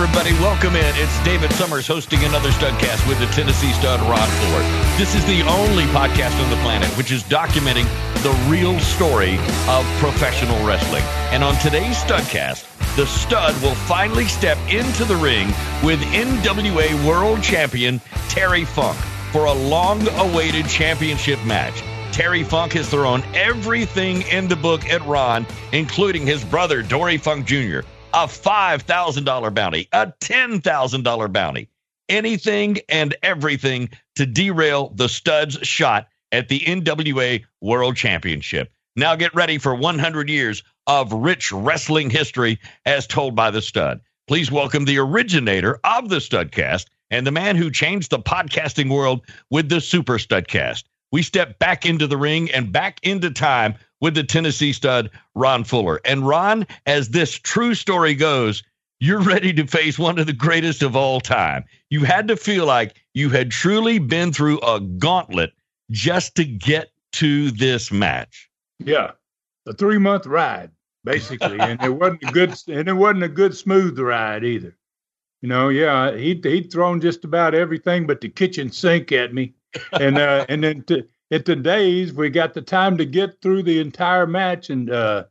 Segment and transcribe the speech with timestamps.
[0.00, 0.94] Everybody, welcome in.
[0.94, 4.62] It's David Summers hosting another Studcast with the Tennessee Stud Ron Fuller.
[4.96, 7.82] This is the only podcast on the planet which is documenting
[8.22, 11.02] the real story of professional wrestling.
[11.32, 15.48] And on today's Studcast, the stud will finally step into the ring
[15.82, 18.96] with NWA World Champion Terry Funk
[19.32, 21.82] for a long awaited championship match.
[22.12, 27.46] Terry Funk has thrown everything in the book at Ron, including his brother, Dory Funk
[27.46, 27.80] Jr.,
[28.18, 31.68] a $5,000 bounty, a $10,000 bounty,
[32.08, 38.72] anything and everything to derail the stud's shot at the NWA World Championship.
[38.96, 44.00] Now get ready for 100 years of rich wrestling history as told by the stud.
[44.26, 49.24] Please welcome the originator of the Studcast and the man who changed the podcasting world
[49.48, 50.82] with the Super Studcast.
[51.12, 55.64] We step back into the ring and back into time with the Tennessee stud, Ron
[55.64, 56.00] Fuller.
[56.04, 58.62] And Ron, as this true story goes,
[59.00, 61.64] you're ready to face one of the greatest of all time.
[61.90, 65.52] You had to feel like you had truly been through a gauntlet
[65.90, 68.50] just to get to this match.
[68.78, 69.12] Yeah,
[69.66, 70.70] a three month ride
[71.04, 74.76] basically, and it wasn't a good and it wasn't a good smooth ride either.
[75.42, 79.54] You know, yeah, he'd he'd thrown just about everything but the kitchen sink at me,
[79.92, 83.80] and uh, and then to, at today's we got the time to get through the
[83.80, 85.24] entire match and uh,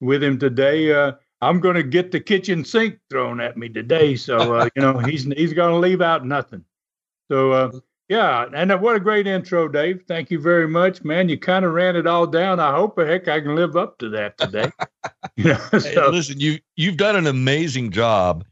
[0.00, 4.16] with him today uh, i'm going to get the kitchen sink thrown at me today
[4.16, 6.64] so uh, you know he's he's going to leave out nothing.
[7.30, 7.70] So uh,
[8.08, 10.02] yeah and what a great intro dave.
[10.06, 11.02] Thank you very much.
[11.04, 12.60] Man you kind of ran it all down.
[12.60, 14.70] I hope heck i can live up to that today.
[15.36, 15.80] You know, so.
[15.80, 18.44] hey, listen you you've done an amazing job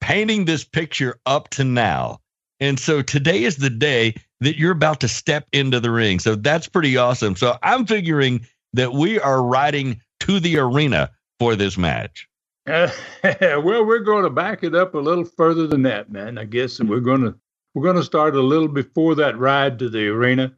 [0.00, 2.20] painting this picture up to now
[2.60, 6.18] and so today is the day that you're about to step into the ring.
[6.18, 7.36] So that's pretty awesome.
[7.36, 12.28] So I'm figuring that we are riding to the arena for this match.
[12.66, 12.90] Uh,
[13.40, 16.38] well, we're going to back it up a little further than that, man.
[16.38, 17.34] I guess, we're going to
[17.74, 20.52] we're going to start a little before that ride to the arena.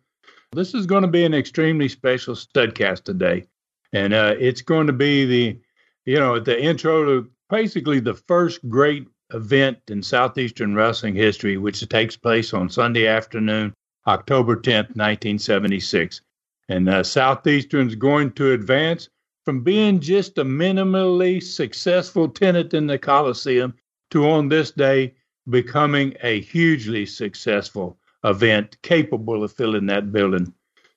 [0.53, 3.45] This is going to be an extremely special studcast today,
[3.93, 5.61] and uh, it's going to be the
[6.05, 11.87] you know the intro to basically the first great event in Southeastern wrestling history, which
[11.89, 13.75] takes place on Sunday afternoon,
[14.07, 16.21] October 10th, 1976.
[16.69, 19.09] And uh, Southeastern's going to advance
[19.45, 23.75] from being just a minimally successful tenant in the Coliseum
[24.11, 25.15] to on this day
[25.49, 30.53] becoming a hugely successful event capable of filling that building.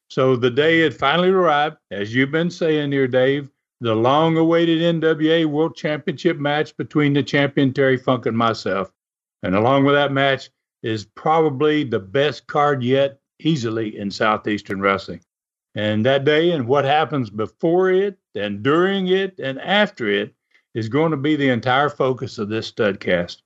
[0.07, 3.49] So the day had finally arrived, as you've been saying here, Dave,
[3.85, 8.91] the long awaited NWA World Championship match between the champion Terry Funk and myself.
[9.43, 10.49] And along with that match
[10.81, 15.21] is probably the best card yet, easily in Southeastern Wrestling.
[15.75, 20.33] And that day and what happens before it and during it and after it
[20.73, 23.43] is going to be the entire focus of this studcast.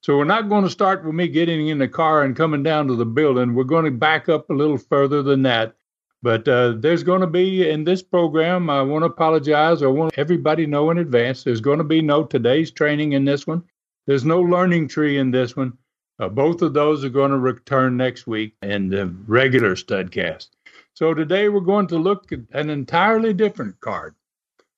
[0.00, 2.86] So we're not going to start with me getting in the car and coming down
[2.86, 3.52] to the building.
[3.52, 5.76] We're going to back up a little further than that
[6.22, 9.82] but uh, there's going to be in this program, I want to apologize.
[9.82, 13.46] I want everybody know in advance there's going to be no today's training in this
[13.46, 13.64] one.
[14.06, 15.76] There's no learning tree in this one.
[16.18, 20.48] Uh, both of those are going to return next week in the regular studcast.
[20.94, 24.14] So today we're going to look at an entirely different card.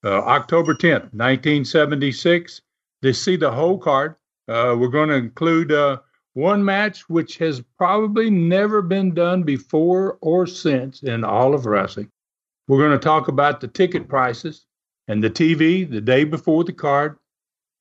[0.02, 2.62] Uh, October 10th, 1976.
[3.02, 4.16] To see the whole card,
[4.48, 5.98] uh, we're going to include uh,
[6.34, 12.10] one match which has probably never been done before or since in all of wrestling.
[12.68, 14.66] We're going to talk about the ticket prices
[15.08, 17.18] and the TV the day before the card.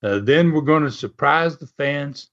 [0.04, 2.30] Uh, then we're going to surprise the fans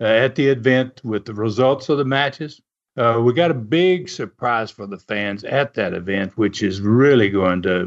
[0.00, 2.60] uh, at the event with the results of the matches.
[2.96, 7.28] uh, we got a big surprise for the fans at that event, which is really
[7.28, 7.86] going to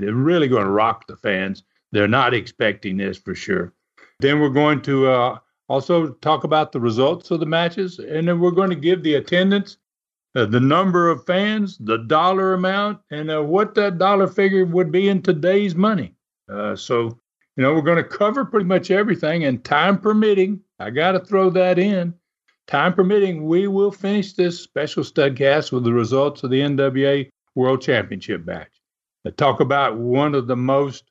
[0.00, 1.64] really going to rock the fans.
[1.92, 3.72] They're not expecting this for sure.
[4.20, 8.40] Then we're going to uh, also talk about the results of the matches, and then
[8.40, 9.78] we're going to give the attendance,
[10.34, 14.92] uh, the number of fans, the dollar amount, and uh, what that dollar figure would
[14.92, 16.14] be in today's money.
[16.48, 17.18] Uh, so,
[17.56, 21.20] you know, we're going to cover pretty much everything, and time permitting, I got to
[21.20, 22.14] throw that in.
[22.66, 27.80] Time permitting, we will finish this special studcast with the results of the NWA World
[27.80, 28.70] Championship match.
[29.24, 31.10] I talk about one of the most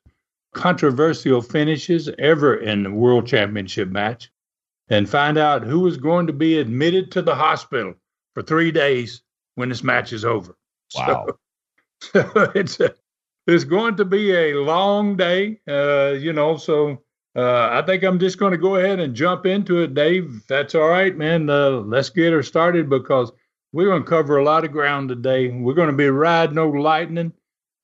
[0.54, 4.30] controversial finishes ever in the World Championship match
[4.88, 7.94] and find out who is going to be admitted to the hospital
[8.34, 9.22] for three days
[9.54, 10.56] when this match is over.
[10.94, 11.26] Wow.
[12.00, 12.94] So, so it's a,
[13.48, 16.56] it's going to be a long day, uh, you know.
[16.56, 17.02] So
[17.34, 20.44] uh, I think I'm just going to go ahead and jump into it, Dave.
[20.48, 21.50] That's all right, man.
[21.50, 23.32] Uh, let's get her started because
[23.72, 25.48] we're going to cover a lot of ground today.
[25.48, 27.32] We're going to be riding no lightning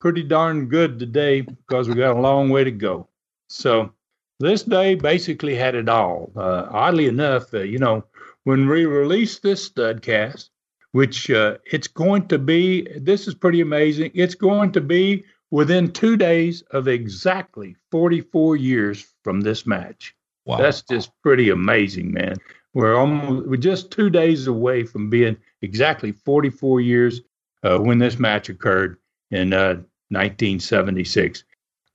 [0.03, 3.09] pretty darn good today because we got a long way to go.
[3.49, 3.93] So
[4.43, 6.33] this day basically had it all.
[6.37, 8.05] Uh, oddly enough, uh, you know,
[8.45, 10.51] when we release this studcast,
[10.91, 14.11] which uh, it's going to be, this is pretty amazing.
[14.15, 20.15] It's going to be within two days of exactly 44 years from this match.
[20.45, 20.59] Wow.
[20.59, 22.37] That's just pretty amazing, man.
[22.75, 27.21] We're almost we're just two days away from being exactly 44 years
[27.63, 28.97] uh, when this match occurred
[29.31, 31.45] in 1976.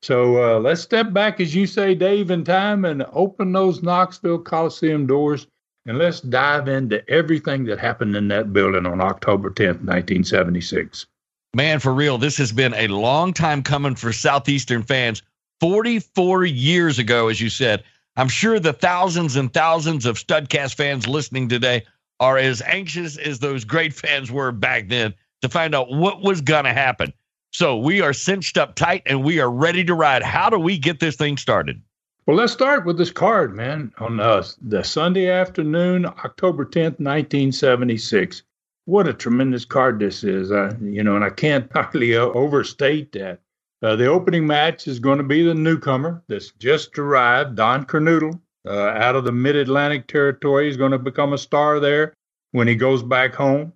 [0.02, 4.40] So uh, let's step back, as you say, Dave, in time and open those Knoxville
[4.40, 5.48] Coliseum doors
[5.86, 11.08] and let's dive into everything that happened in that building on October 10th, 1976.
[11.56, 15.24] Man, for real, this has been a long time coming for Southeastern fans.
[15.60, 17.84] 44 years ago, as you said.
[18.16, 21.84] I'm sure the thousands and thousands of Studcast fans listening today
[22.20, 26.42] are as anxious as those great fans were back then to find out what was
[26.42, 27.14] going to happen.
[27.52, 30.24] So we are cinched up tight and we are ready to ride.
[30.24, 31.82] How do we get this thing started?
[32.28, 33.94] Well, let's start with this card, man.
[34.00, 38.44] On uh, the Sunday afternoon, October 10th, 1976.
[38.84, 40.52] What a tremendous card this is.
[40.52, 43.40] Uh, you know, and I can't hardly uh, overstate that.
[43.82, 48.40] Uh, the opening match is going to be the newcomer that's just arrived, Don Kernodle,
[48.68, 50.66] uh, out of the Mid Atlantic territory.
[50.66, 52.14] He's going to become a star there
[52.52, 53.72] when he goes back home.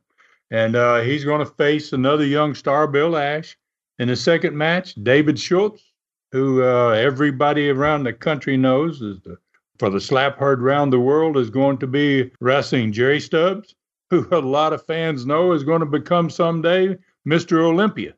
[0.50, 3.56] And uh, he's going to face another young star, Bill Ash.
[3.99, 5.83] In the second match, David Schultz,
[6.31, 9.38] who uh, everybody around the country knows is the,
[9.79, 13.75] for the slap heard round the world is going to be wrestling Jerry Stubbs,
[14.09, 16.97] who a lot of fans know is going to become someday
[17.27, 17.59] Mr.
[17.61, 18.13] Olympia.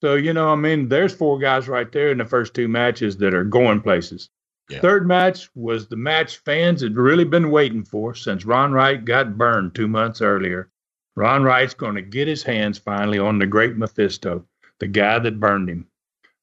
[0.00, 3.16] So, you know, I mean, there's four guys right there in the first two matches
[3.16, 4.30] that are going places.
[4.70, 4.80] Yeah.
[4.80, 9.36] Third match was the match fans had really been waiting for since Ron Wright got
[9.36, 10.70] burned two months earlier.
[11.16, 14.44] Ron Wright's going to get his hands finally on the great Mephisto
[14.80, 15.86] the guy that burned him.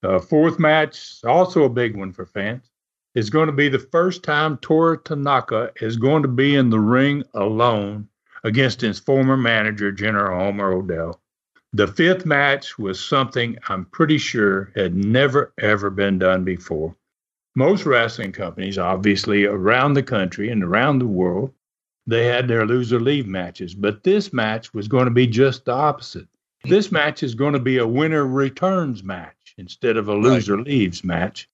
[0.03, 2.69] Uh, fourth match, also a big one for fans,
[3.15, 6.79] is going to be the first time Toru Tanaka is going to be in the
[6.79, 8.07] ring alone
[8.43, 11.21] against his former manager, General Homer Odell.
[11.73, 16.95] The fifth match was something I'm pretty sure had never, ever been done before.
[17.55, 21.53] Most wrestling companies, obviously, around the country and around the world,
[22.05, 25.71] they had their loser leave matches, but this match was going to be just the
[25.71, 26.27] opposite.
[26.67, 30.65] This match is going to be a winner returns match instead of a loser right.
[30.65, 31.47] leaves match.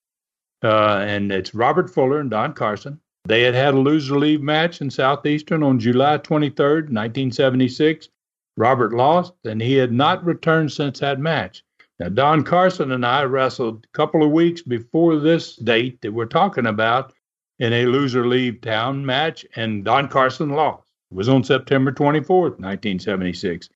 [0.64, 3.00] Uh, and it's Robert Fuller and Don Carson.
[3.26, 8.10] They had had a loser leave match in Southeastern on July 23rd, 1976.
[8.58, 11.64] Robert lost, and he had not returned since that match.
[12.00, 16.26] Now, Don Carson and I wrestled a couple of weeks before this date that we're
[16.26, 17.14] talking about
[17.60, 20.88] in a loser leave town match, and Don Carson lost.
[21.12, 23.70] It was on September 24th, 1976.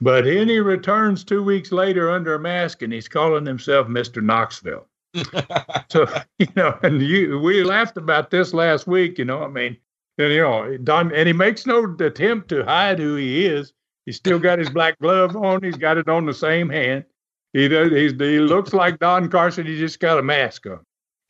[0.00, 4.22] But then he returns two weeks later under a mask and he's calling himself Mr.
[4.22, 4.86] Knoxville.
[5.90, 6.06] so,
[6.38, 9.76] you know, and you, we laughed about this last week, you know, I mean,
[10.18, 13.72] and, you know, Don, and he makes no attempt to hide who he is.
[14.06, 15.62] He's still got his black glove on.
[15.62, 17.04] He's got it on the same hand.
[17.52, 17.90] He does.
[17.90, 19.66] He's, he looks like Don Carson.
[19.66, 20.80] He just got a mask on.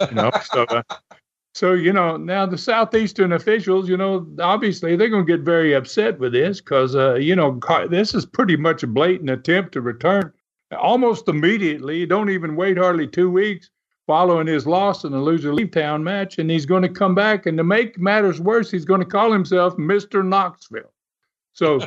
[0.09, 0.83] You know, so uh,
[1.59, 5.73] so, you know, now the Southeastern officials, you know, obviously they're going to get very
[5.73, 7.59] upset with this because, uh, you know,
[7.91, 10.33] this is pretty much a blatant attempt to return
[10.79, 12.07] almost immediately.
[12.07, 13.71] Don't even wait hardly two weeks
[14.07, 16.39] following his loss in the loser leave town match.
[16.39, 17.45] And he's going to come back.
[17.47, 20.25] And to make matters worse, he's going to call himself Mr.
[20.25, 20.93] Knoxville.
[21.55, 21.81] So,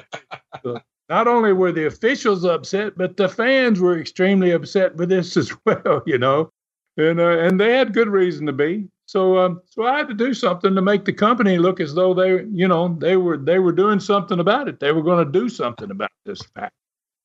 [1.07, 5.55] not only were the officials upset, but the fans were extremely upset with this as
[5.63, 6.51] well, you know.
[6.97, 8.89] And, uh, and they had good reason to be.
[9.11, 12.13] So, um, so I had to do something to make the company look as though
[12.13, 14.79] they, you know, they were they were doing something about it.
[14.79, 16.71] They were going to do something about this fact.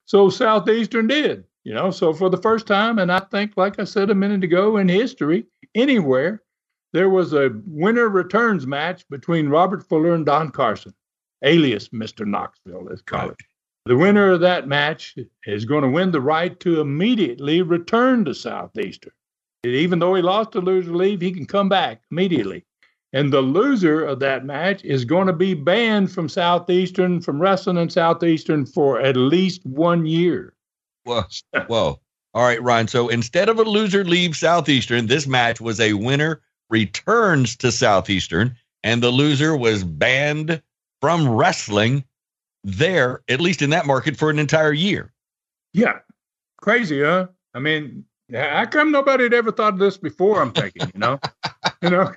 [0.04, 1.92] So Southeastern did, you know.
[1.92, 4.88] So for the first time, and I think, like I said a minute ago, in
[4.88, 6.42] history, anywhere,
[6.92, 10.92] there was a winner returns match between Robert Fuller and Don Carson,
[11.44, 12.26] alias Mr.
[12.26, 13.36] Knoxville, let's call it.
[13.84, 15.14] The winner of that match
[15.46, 19.12] is going to win the right to immediately return to Southeastern.
[19.64, 22.64] Even though he lost to loser leave, he can come back immediately.
[23.12, 27.78] And the loser of that match is going to be banned from Southeastern, from wrestling
[27.78, 30.54] in Southeastern for at least one year.
[31.04, 31.22] Whoa.
[31.66, 32.00] Whoa.
[32.34, 32.88] All right, Ryan.
[32.88, 38.56] So instead of a loser leave Southeastern, this match was a winner returns to Southeastern,
[38.82, 40.60] and the loser was banned
[41.00, 42.04] from wrestling
[42.64, 45.12] there, at least in that market, for an entire year.
[45.72, 46.00] Yeah.
[46.60, 47.28] Crazy, huh?
[47.54, 50.42] I mean, how come nobody had ever thought of this before?
[50.42, 51.20] I'm thinking, you know,
[51.82, 52.12] you know,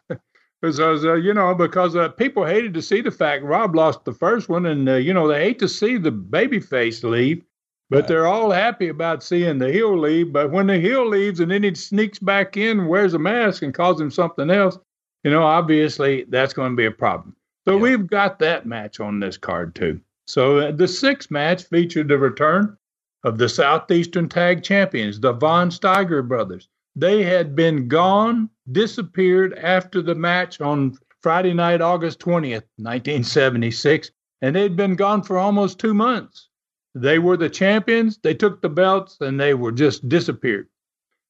[0.62, 4.14] because uh, you know, because uh, people hated to see the fact Rob lost the
[4.14, 7.44] first one, and uh, you know they hate to see the baby face leave,
[7.90, 8.08] but right.
[8.08, 10.34] they're all happy about seeing the heel leave.
[10.34, 13.74] But when the heel leaves and then he sneaks back in, wears a mask, and
[13.74, 14.78] calls him something else,
[15.24, 17.36] you know, obviously that's going to be a problem.
[17.66, 17.82] So yeah.
[17.82, 20.02] we've got that match on this card too.
[20.28, 22.78] So uh, the sixth match featured the return
[23.24, 26.70] of the Southeastern Tag Champions, the Von Steiger brothers.
[26.96, 34.12] They had been gone, disappeared after the match on Friday night, August 20th, 1976,
[34.42, 36.48] and they'd been gone for almost two months.
[36.96, 40.68] They were the champions, they took the belts, and they were just disappeared.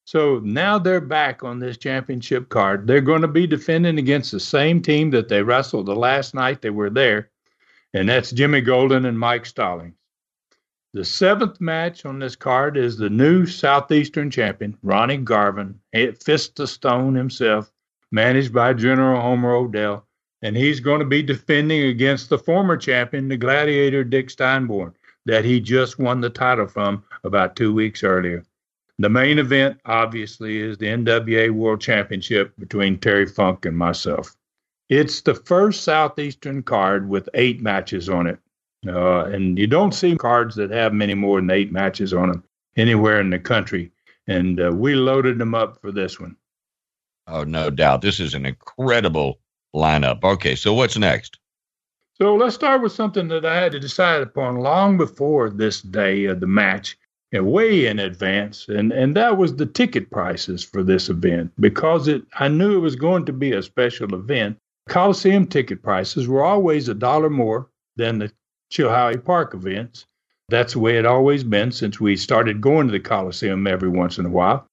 [0.06, 2.88] So now they're back on this championship card.
[2.88, 6.62] They're going to be defending against the same team that they wrestled the last night
[6.62, 7.30] they were there
[7.94, 9.96] and that's Jimmy Golden and Mike Stallings.
[10.92, 16.60] The seventh match on this card is the new Southeastern champion, Ronnie Garvin, at Fist
[16.60, 17.72] of Stone himself,
[18.12, 20.08] managed by General Homer Odell,
[20.42, 24.96] and he's going to be defending against the former champion, the Gladiator Dick Steinborn,
[25.28, 28.44] that he just won the title from about two weeks earlier.
[28.98, 34.36] The main event, obviously, is the NWA World Championship between Terry Funk and myself.
[34.90, 38.40] It's the first Southeastern card with eight matches on it.
[38.88, 42.44] Uh, and you don't see cards that have many more than eight matches on them
[42.78, 43.92] anywhere in the country.
[44.28, 46.36] And uh, we loaded them up for this one.
[47.28, 48.02] Oh, no doubt.
[48.02, 49.40] This is an incredible
[49.76, 50.24] lineup.
[50.24, 51.40] Okay, so what's next?
[52.14, 56.26] So let's start with something that I had to decide upon long before this day
[56.26, 56.98] of the match,
[57.32, 62.10] and way in advance, and and that was the ticket prices for this event because
[62.10, 64.58] it I knew it was going to be a special event,
[64.90, 68.32] Coliseum ticket prices were always a dollar more than the
[68.72, 70.06] Chilhowee Park events.
[70.50, 74.18] That's the way it always been since we started going to the Coliseum every once
[74.18, 74.66] in a while.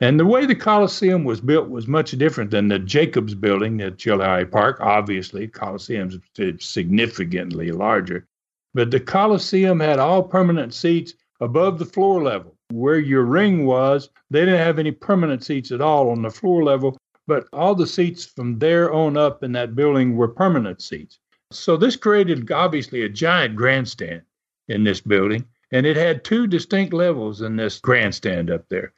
[0.00, 3.96] And the way the Coliseum was built was much different than the Jacobs building at
[3.96, 4.80] Chilhowee Park.
[4.80, 6.18] Obviously, Coliseum's
[6.58, 8.26] significantly larger.
[8.74, 12.56] But the Coliseum had all permanent seats above the floor level.
[12.70, 16.64] Where your ring was, they didn't have any permanent seats at all on the floor
[16.64, 16.96] level
[17.26, 21.18] but all the seats from there on up in that building were permanent seats.
[21.50, 24.22] So this created obviously a giant grandstand
[24.68, 28.92] in this building, and it had two distinct levels in this grandstand up there.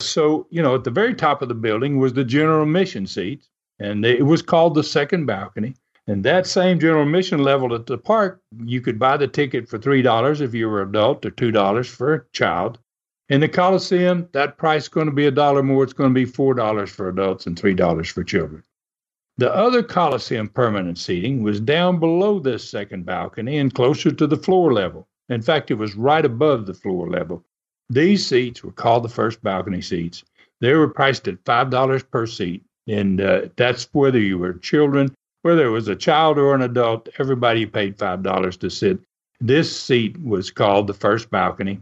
[0.00, 3.48] So, you know, at the very top of the building was the general admission seats,
[3.78, 5.74] and it was called the second balcony.
[6.08, 9.78] And that same general admission level at the park, you could buy the ticket for
[9.78, 12.78] $3 if you were an adult or $2 for a child.
[13.28, 15.84] In the Coliseum, that price is going to be a dollar more.
[15.84, 18.64] It's going to be $4 for adults and $3 for children.
[19.38, 24.36] The other Coliseum permanent seating was down below this second balcony and closer to the
[24.36, 25.08] floor level.
[25.28, 27.42] In fact, it was right above the floor level.
[27.88, 30.24] These seats were called the first balcony seats.
[30.60, 32.62] They were priced at $5 per seat.
[32.88, 37.08] And uh, that's whether you were children, whether it was a child or an adult,
[37.18, 38.98] everybody paid $5 to sit.
[39.40, 41.80] This seat was called the first balcony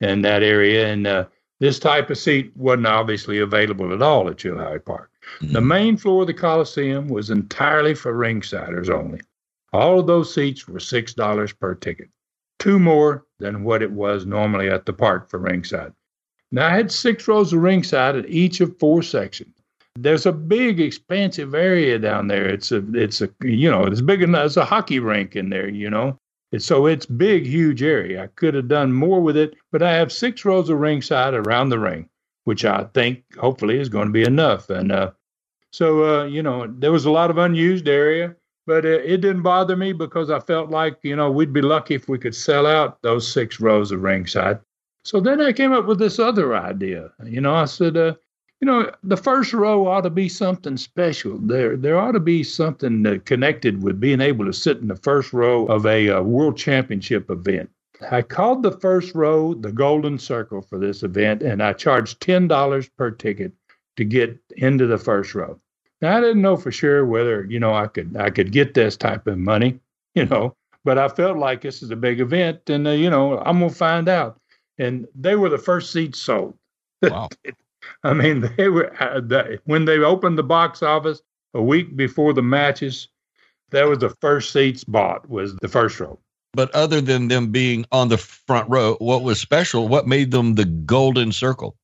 [0.00, 0.92] in that area.
[0.92, 1.26] And uh,
[1.60, 5.10] this type of seat wasn't obviously available at all at Chilhowee Park.
[5.40, 5.52] Mm-hmm.
[5.52, 9.20] The main floor of the Coliseum was entirely for ringsiders only.
[9.72, 12.08] All of those seats were $6 per ticket,
[12.58, 15.92] two more than what it was normally at the park for ringside.
[16.52, 19.54] Now, I had six rows of ringside at each of four sections.
[19.98, 22.46] There's a big, expansive area down there.
[22.46, 25.68] It's a, it's a, you know, it's big enough as a hockey rink in there,
[25.68, 26.18] you know.
[26.58, 28.22] So it's big, huge area.
[28.22, 31.70] I could have done more with it, but I have six rows of ringside around
[31.70, 32.08] the ring,
[32.46, 34.70] which I think hopefully is going to be enough.
[34.70, 35.10] And uh,
[35.72, 38.36] so, uh, you know, there was a lot of unused area,
[38.68, 41.96] but it, it, didn't bother me because I felt like, you know, we'd be lucky
[41.96, 44.60] if we could sell out those six rows of ringside.
[45.04, 47.10] So then I came up with this other idea.
[47.24, 48.14] You know, I said, uh,
[48.60, 51.38] you know, the first row ought to be something special.
[51.38, 54.94] There, there ought to be something uh, connected with being able to sit in the
[54.94, 57.70] first row of a uh, world championship event.
[58.10, 62.48] I called the first row the Golden Circle for this event, and I charged ten
[62.48, 63.52] dollars per ticket
[63.96, 65.60] to get into the first row.
[66.02, 68.96] Now I didn't know for sure whether you know I could I could get this
[68.96, 69.80] type of money,
[70.14, 73.38] you know, but I felt like this is a big event, and uh, you know
[73.38, 74.40] I'm gonna find out.
[74.78, 76.54] And they were the first seats sold.
[77.02, 77.30] Wow.
[78.02, 81.22] I mean, they were uh, the, when they opened the box office
[81.54, 83.08] a week before the matches.
[83.70, 85.28] That was the first seats bought.
[85.28, 86.20] Was the first row.
[86.56, 89.88] But other than them being on the front row, what was special?
[89.88, 91.76] What made them the golden circle?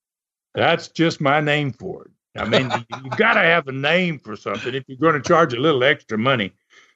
[0.54, 2.10] That's just my name for it.
[2.40, 5.54] I mean, you got to have a name for something if you're going to charge
[5.54, 6.52] a little extra money.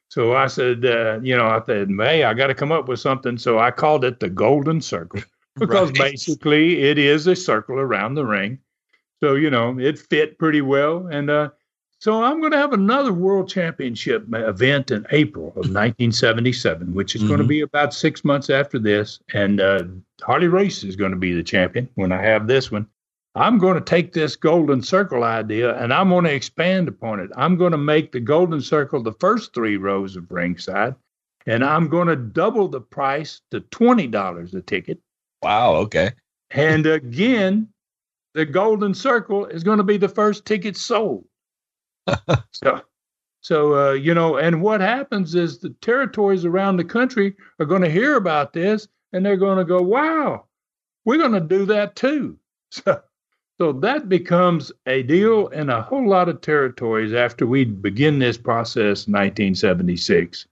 [0.08, 3.00] So I said, uh, you know, I said, hey, I got to come up with
[3.00, 3.38] something.
[3.38, 5.22] So I called it the Golden Circle
[5.58, 6.10] because Right.
[6.10, 8.60] basically it is a circle around the ring.
[9.22, 11.08] So, you know, it fit pretty well.
[11.08, 11.50] And uh,
[12.06, 17.24] so I'm going to have another world championship event in April of 1977, which is
[17.24, 19.18] going to be about six months after this.
[19.34, 19.82] And uh,
[20.22, 22.86] Harley Race is going to be the champion when I have this one.
[23.34, 27.28] I'm going to take this golden circle idea and I'm going to expand upon it.
[27.36, 30.94] I'm going to make the golden circle the first three rows of ringside,
[31.44, 35.00] and I'm going to double the price to $20 a ticket.
[35.42, 35.74] Wow.
[35.74, 36.12] Okay.
[36.52, 37.66] And again,
[38.34, 41.24] the golden circle is going to be the first ticket sold.
[42.52, 42.80] so,
[43.40, 47.82] so uh, you know, and what happens is the territories around the country are going
[47.82, 50.44] to hear about this and they're going to go, "Wow,
[51.04, 52.38] we're going to do that too."
[52.72, 53.00] So,
[53.58, 58.36] so that becomes a deal in a whole lot of territories after we begin this
[58.36, 60.46] process in 1976.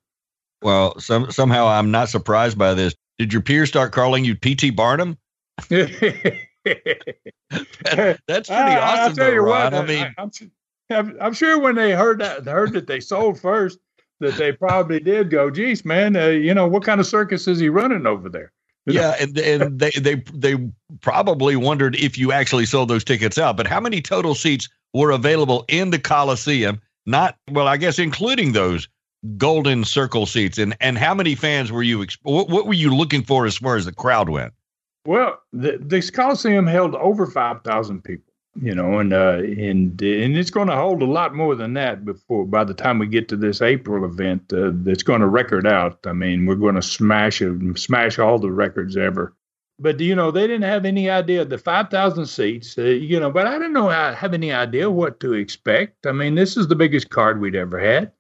[0.62, 2.94] Well, some somehow I'm not surprised by this.
[3.18, 4.70] Did your peers start calling you P.T.
[4.70, 5.18] Barnum?
[5.68, 5.92] That's
[7.84, 9.74] pretty I- I'll awesome, tell though, you what.
[9.74, 10.30] I mean, I'm,
[10.90, 13.78] I'm, I'm sure when they heard that, heard that they sold first,
[14.20, 17.58] that they probably did go, "Geez, man, uh, you know what kind of circus is
[17.58, 18.52] he running over there?"
[18.86, 20.56] yeah, and and they they they
[21.00, 23.56] probably wondered if you actually sold those tickets out.
[23.56, 26.80] But how many total seats were available in the Coliseum?
[27.06, 28.88] Not well, I guess including those
[29.36, 30.58] golden circle seats.
[30.58, 32.06] And and how many fans were you?
[32.22, 34.52] What, what were you looking for as far as the crowd went?
[35.06, 40.36] Well, the, this Coliseum held over five thousand people, you know, and uh, and and
[40.36, 43.28] it's going to hold a lot more than that before by the time we get
[43.28, 44.52] to this April event.
[44.52, 44.70] Uh,
[45.04, 45.98] going to record out.
[46.06, 47.42] I mean, we're going to smash
[47.74, 49.34] smash all the records ever.
[49.78, 52.78] But you know, they didn't have any idea the five thousand seats.
[52.78, 56.06] Uh, you know, but I didn't know I have any idea what to expect.
[56.06, 58.12] I mean, this is the biggest card we'd ever had.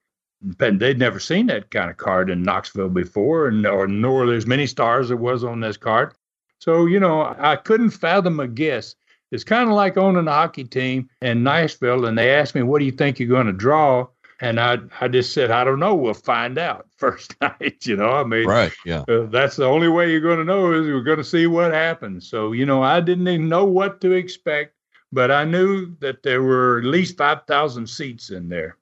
[0.42, 4.66] They'd never seen that kind of card in Knoxville before, and or nor there's many
[4.66, 6.12] stars there was on this card.
[6.58, 8.94] So, you know, I couldn't fathom a guess.
[9.34, 12.78] It's kind of like owning a hockey team in Nashville, and they asked me, What
[12.78, 14.06] do you think you're going to draw?
[14.40, 15.94] And I, I just said, I don't know.
[15.94, 17.84] We'll find out first night.
[17.84, 18.72] You know, I mean, Right.
[18.84, 19.04] Yeah.
[19.08, 21.72] uh, that's the only way you're going to know is we're going to see what
[21.72, 22.28] happens.
[22.28, 24.74] So, you know, I didn't even know what to expect,
[25.10, 28.76] but I knew that there were at least 5,000 seats in there.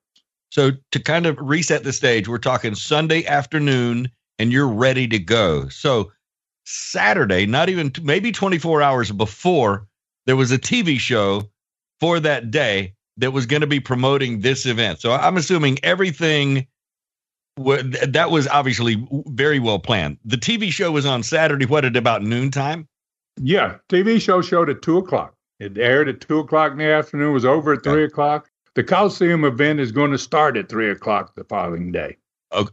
[0.51, 5.19] So to kind of reset the stage, we're talking Sunday afternoon, and you're ready to
[5.19, 5.69] go.
[5.69, 6.13] So
[6.67, 9.87] Saturday, not even maybe 24 hours before,
[10.27, 11.51] there was a TV show
[12.01, 15.01] for that day that was going to be promoting this event.
[15.01, 16.67] So I'm assuming everything
[17.57, 20.19] that was obviously very well planned.
[20.25, 21.67] The TV show was on Saturday.
[21.67, 22.89] What at about noontime?
[23.41, 25.35] Yeah, TV show showed at two o'clock.
[25.61, 27.33] It aired at two o'clock in the afternoon.
[27.33, 28.51] Was over at three o'clock.
[28.75, 32.17] The Coliseum event is going to start at three o'clock the following day.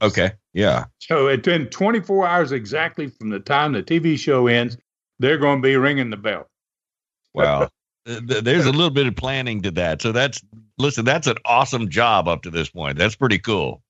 [0.01, 0.85] Okay, yeah.
[0.99, 4.77] So it's in 24 hours exactly from the time the TV show ends.
[5.19, 6.49] They're going to be ringing the bell.
[7.33, 7.69] Wow.
[8.05, 10.01] Th- th- There's a little bit of planning to that.
[10.01, 10.41] So that's
[10.77, 12.97] listen, that's an awesome job up to this point.
[12.97, 13.83] That's pretty cool.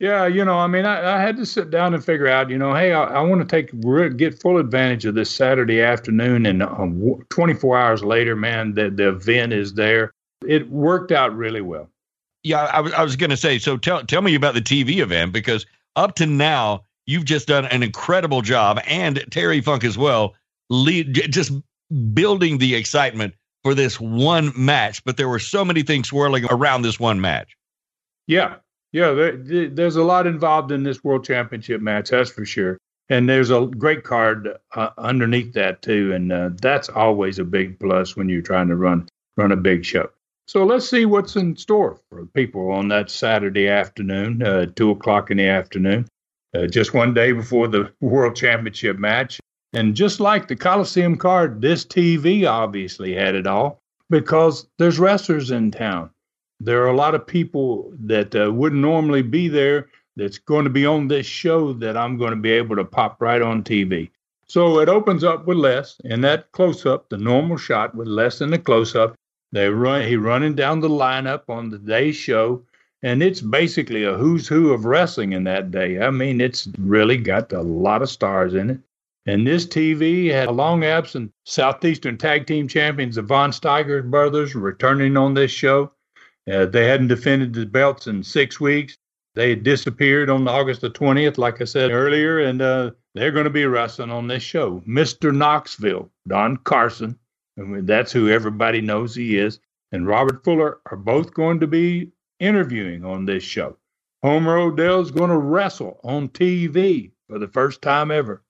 [0.00, 2.56] Yeah, you know, I mean, I, I had to sit down and figure out, you
[2.56, 3.70] know, hey, I, I want to take
[4.16, 9.08] get full advantage of this Saturday afternoon, and um, 24 hours later, man, the the
[9.08, 10.10] event is there.
[10.46, 11.90] It worked out really well.
[12.42, 13.58] Yeah, I was I was going to say.
[13.58, 17.66] So tell tell me about the TV event because up to now you've just done
[17.66, 20.34] an incredible job, and Terry Funk as well,
[20.70, 21.52] lead just
[22.12, 25.04] building the excitement for this one match.
[25.04, 27.56] But there were so many things swirling around this one match.
[28.26, 28.56] Yeah,
[28.92, 29.12] yeah.
[29.12, 32.78] There, there- there's a lot involved in this World Championship match, that's for sure.
[33.08, 37.80] And there's a great card uh, underneath that too, and uh, that's always a big
[37.80, 40.08] plus when you're trying to run run a big show.
[40.46, 45.30] So let's see what's in store for people on that Saturday afternoon, uh, two o'clock
[45.30, 46.06] in the afternoon,
[46.56, 49.40] uh, just one day before the World Championship match.
[49.72, 53.80] And just like the Coliseum card, this TV obviously had it all.
[54.10, 56.10] because there's wrestlers in town.
[56.58, 60.70] There are a lot of people that uh, wouldn't normally be there that's going to
[60.70, 64.10] be on this show that I'm going to be able to pop right on TV.
[64.48, 68.40] So it opens up with Les in that close up, the normal shot with Les
[68.40, 69.14] in the close up.
[69.52, 72.62] They run he running down the lineup on the day show,
[73.02, 76.00] and it's basically a who's who of wrestling in that day.
[76.00, 78.80] I mean, it's really got a lot of stars in it.
[79.26, 84.54] And this TV had a long absent Southeastern Tag Team Champions, the Von Steiger brothers,
[84.54, 85.92] returning on this show.
[86.50, 88.96] Uh, they hadn't defended the belts in six weeks.
[89.34, 93.44] They had disappeared on August the 20th, like I said earlier, and uh, they're going
[93.44, 94.80] to be wrestling on this show.
[94.88, 95.34] Mr.
[95.34, 97.18] Knoxville, Don Carson,
[97.56, 99.60] and that's who everybody knows he is,
[99.92, 103.76] and Robert Fuller are both going to be interviewing on this show.
[104.22, 108.42] Homer Odell's going to wrestle on TV for the first time ever.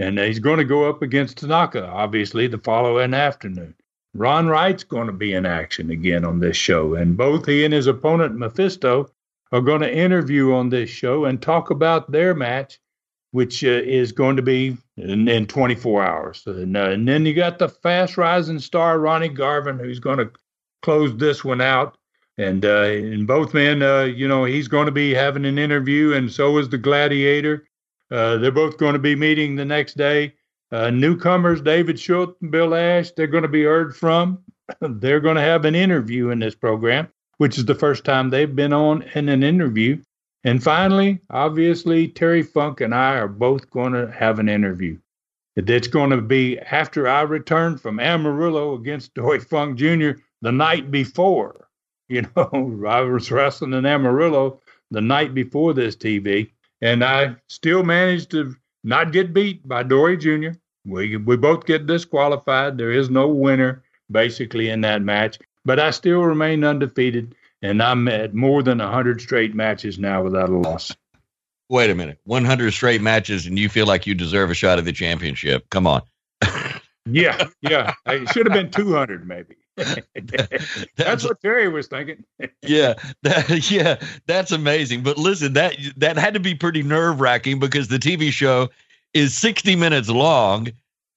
[0.00, 3.74] And he's going to go up against Tanaka, obviously, the following afternoon.
[4.14, 6.94] Ron Wright's going to be in action again on this show.
[6.94, 9.10] And both he and his opponent, Mephisto,
[9.52, 12.80] are going to interview on this show and talk about their match,
[13.32, 16.42] which uh, is going to be in, in 24 hours.
[16.46, 20.30] And, uh, and, then you got the fast rising star Ronnie Garvin, who's going to
[20.80, 21.98] close this one out.
[22.38, 26.14] And uh, and both men, uh, you know, he's going to be having an interview,
[26.14, 27.66] and so is the Gladiator.
[28.10, 30.34] Uh, they're both going to be meeting the next day.
[30.72, 34.42] Uh, newcomers, David Schultz and Bill Ash, they're going to be heard from.
[34.80, 37.08] they're going to have an interview in this program
[37.40, 39.98] which is the first time they've been on in an interview.
[40.44, 44.98] And finally, obviously, Terry Funk and I are both going to have an interview.
[45.56, 50.20] It's going to be after I return from Amarillo against Dory Funk Jr.
[50.42, 51.66] the night before.
[52.10, 57.82] You know, I was wrestling in Amarillo the night before this TV, and I still
[57.82, 60.58] managed to not get beat by Dory Jr.
[60.84, 62.78] We we both get disqualified.
[62.78, 68.08] There is no winner basically in that match but I still remain undefeated, and I'm
[68.08, 70.94] at more than 100 straight matches now without a loss.
[71.68, 72.18] Wait a minute.
[72.24, 75.68] 100 straight matches, and you feel like you deserve a shot at the championship.
[75.70, 76.02] Come on.
[77.06, 77.94] yeah, yeah.
[78.06, 79.56] It should have been 200, maybe.
[80.96, 82.24] that's what Terry was thinking.
[82.62, 85.02] yeah, that, yeah, that's amazing.
[85.02, 88.68] But listen, that that had to be pretty nerve wracking because the TV show
[89.14, 90.68] is 60 minutes long,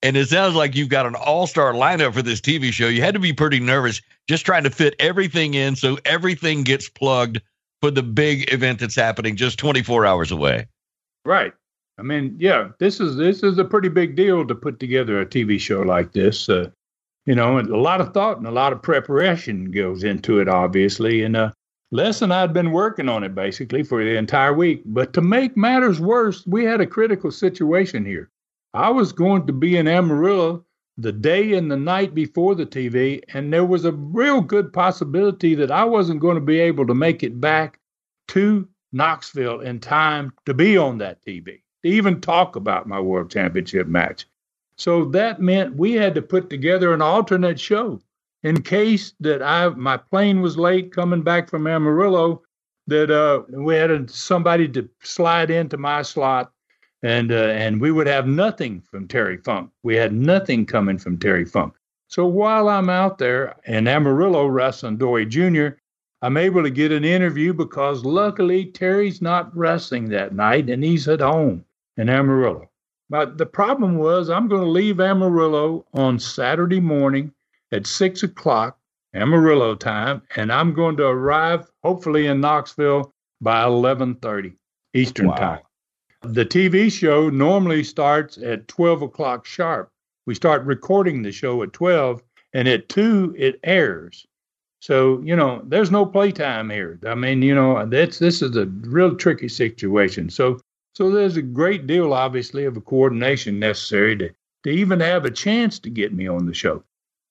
[0.02, 2.88] and it sounds like you've got an all star lineup for this TV show.
[2.88, 6.88] You had to be pretty nervous just trying to fit everything in so everything gets
[6.89, 7.42] plugged
[7.82, 10.68] for the big event that's happening just 24 hours away.
[11.26, 11.54] Right.
[11.98, 15.26] I mean, yeah, this is this is a pretty big deal to put together a
[15.26, 16.50] TV show like this.
[16.50, 16.70] Uh,
[17.25, 21.23] you know, a lot of thought and a lot of preparation goes into it, obviously.
[21.23, 21.51] And uh,
[21.91, 24.81] Les and I had been working on it basically for the entire week.
[24.86, 28.29] But to make matters worse, we had a critical situation here.
[28.73, 30.65] I was going to be in Amarillo
[30.97, 35.55] the day and the night before the TV, and there was a real good possibility
[35.55, 37.79] that I wasn't going to be able to make it back
[38.29, 43.31] to Knoxville in time to be on that TV, to even talk about my world
[43.31, 44.25] championship match.
[44.75, 48.01] So that meant we had to put together an alternate show
[48.43, 52.43] in case that I my plane was late coming back from Amarillo,
[52.88, 56.51] that uh, we had somebody to slide into my slot
[57.03, 59.69] and uh, and we would have nothing from Terry Funk.
[59.83, 61.73] We had nothing coming from Terry Funk.
[62.07, 65.69] So while I'm out there in Amarillo wrestling Dory Jr.,
[66.21, 71.07] I'm able to get an interview because luckily Terry's not wrestling that night and he's
[71.07, 71.65] at home
[71.97, 72.69] in Amarillo.
[73.13, 77.32] But the problem was I'm going to leave Amarillo on Saturday morning
[77.71, 78.80] at six o'clock
[79.13, 84.56] Amarillo time, and I'm going to arrive hopefully in Knoxville by 11:30
[84.95, 85.36] Eastern wow.
[85.36, 85.60] time.
[86.23, 89.91] The TV show normally starts at 12 o'clock sharp.
[90.26, 92.23] We start recording the show at 12,
[92.54, 94.26] and at 2, it airs.
[94.80, 96.99] So, you know, there's no playtime here.
[97.06, 100.32] I mean, you know, that's this is a real tricky situation.
[100.32, 100.60] So,
[100.93, 104.29] so there's a great deal, obviously, of a coordination necessary to,
[104.63, 106.84] to even have a chance to get me on the show.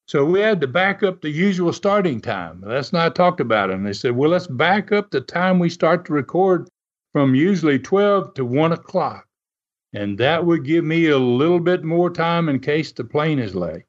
[0.06, 2.62] So we had to back up the usual starting time.
[2.66, 3.70] That's not talked about.
[3.70, 6.68] And they said, well, let's back up the time we start to record
[7.12, 9.26] from usually 12 to 1 o'clock.
[9.92, 13.54] And that would give me a little bit more time in case the plane is
[13.54, 13.84] late.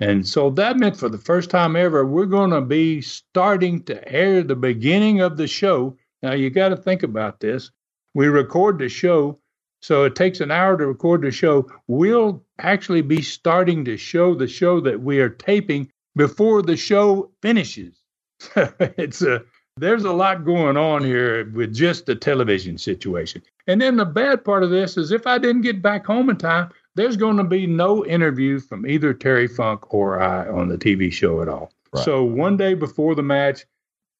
[0.00, 4.08] And so that meant for the first time ever, we're going to be starting to
[4.10, 5.96] air the beginning of the show.
[6.22, 7.70] Now, you got to think about this.
[8.18, 9.38] We record the show,
[9.80, 11.70] so it takes an hour to record the show.
[11.86, 17.30] We'll actually be starting to show the show that we are taping before the show
[17.42, 18.02] finishes.
[18.56, 19.44] it's a
[19.76, 23.40] there's a lot going on here with just the television situation.
[23.68, 26.38] And then the bad part of this is if I didn't get back home in
[26.38, 30.76] time, there's going to be no interview from either Terry Funk or I on the
[30.76, 31.70] TV show at all.
[31.92, 32.04] Right.
[32.04, 33.64] So one day before the match,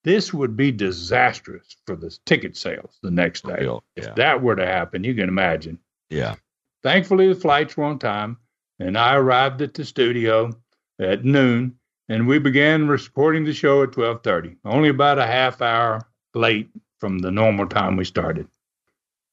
[0.04, 3.64] this would be disastrous for the ticket sales the next day.
[3.64, 3.78] Yeah.
[3.96, 5.78] If that were to happen, you can imagine.
[6.10, 6.36] Yeah.
[6.82, 8.38] Thankfully, the flights were on time,
[8.78, 10.52] and I arrived at the studio
[10.98, 16.00] at noon, and we began reporting the show at 12:30, only about a half hour
[16.34, 18.46] late from the normal time we started.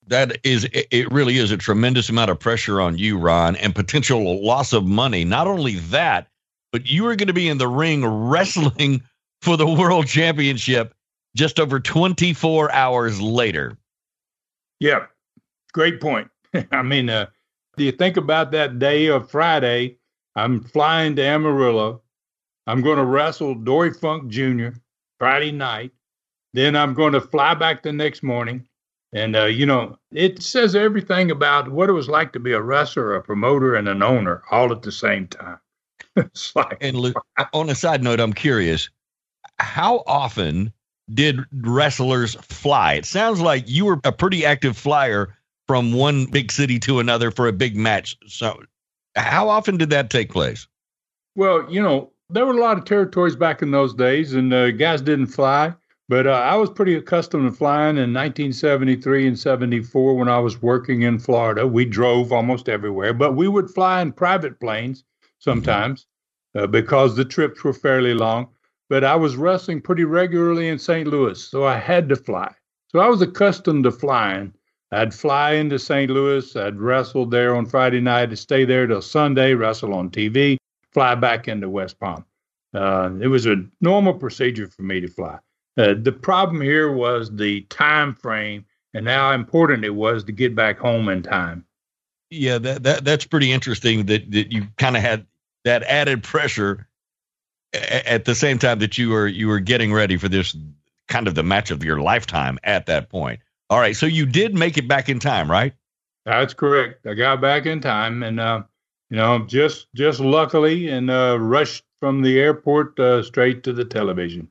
[0.08, 4.46] That is, it really is a tremendous amount of pressure on you, Ron, and potential
[4.46, 5.26] loss of money.
[5.26, 6.28] Not only that,
[6.72, 9.02] but you are going to be in the ring wrestling
[9.42, 10.94] for the world championship
[11.36, 13.78] just over 24 hours later.
[14.80, 15.06] Yeah,
[15.74, 16.30] great point.
[16.72, 17.28] I mean, uh,
[17.78, 19.98] do you think about that day of Friday?
[20.36, 22.02] I'm flying to Amarillo.
[22.68, 24.70] I'm going to wrestle Dory Funk Jr.
[25.20, 25.92] Friday night.
[26.54, 28.68] Then I'm going to fly back the next morning.
[29.14, 32.62] And, uh, you know, it says everything about what it was like to be a
[32.62, 35.60] wrestler, a promoter, and an owner all at the same time.
[36.16, 37.14] it's like, and
[37.54, 38.90] on a side note, I'm curious
[39.66, 40.72] how often
[41.14, 42.94] did wrestlers fly?
[42.94, 45.36] It sounds like you were a pretty active flyer
[45.68, 48.16] from one big city to another for a big match.
[48.28, 48.62] So,
[49.16, 50.68] how often did that take place?
[51.36, 54.72] Well, you know, there were a lot of territories back in those days, and uh,
[54.72, 55.74] guys didn't fly.
[56.08, 60.62] But uh, I was pretty accustomed to flying in 1973 and 74 when I was
[60.62, 61.66] working in Florida.
[61.66, 65.04] We drove almost everywhere, but we would fly in private planes
[65.40, 66.06] sometimes
[66.54, 68.50] uh, because the trips were fairly long.
[68.90, 71.08] But I was wrestling pretty regularly in St.
[71.08, 72.54] Louis, so I had to fly.
[72.90, 74.54] So I was accustomed to flying.
[74.92, 76.10] I'd fly into St.
[76.12, 76.56] Louis.
[76.56, 80.58] I'd wrestle there on Friday night, to stay there till Sunday, wrestle on TV,
[80.92, 82.24] fly back into West Palm.
[82.74, 85.40] Uh, it was a normal procedure for me to fly.
[85.78, 90.56] Uh, the problem here was the time frame and how important it was to get
[90.56, 91.66] back home in time.
[92.30, 95.26] Yeah, that, that that's pretty interesting that, that you kind of had
[95.64, 96.88] that added pressure
[97.76, 100.56] at the same time that you were you were getting ready for this
[101.08, 103.40] kind of the match of your lifetime at that point.
[103.70, 105.74] All right, so you did make it back in time, right?
[106.26, 107.06] That's correct.
[107.06, 108.64] I got back in time, and uh,
[109.10, 113.86] you know, just just luckily, and uh, rushed from the airport uh, straight to the
[113.86, 114.50] television.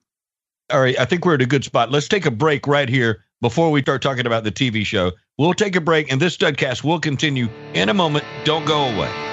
[0.73, 1.91] All right, I think we're at a good spot.
[1.91, 5.13] Let's take a break right here before we start talking about the TV show.
[5.37, 8.25] We'll take a break, and this studcast will continue in a moment.
[8.45, 9.24] Don't go away.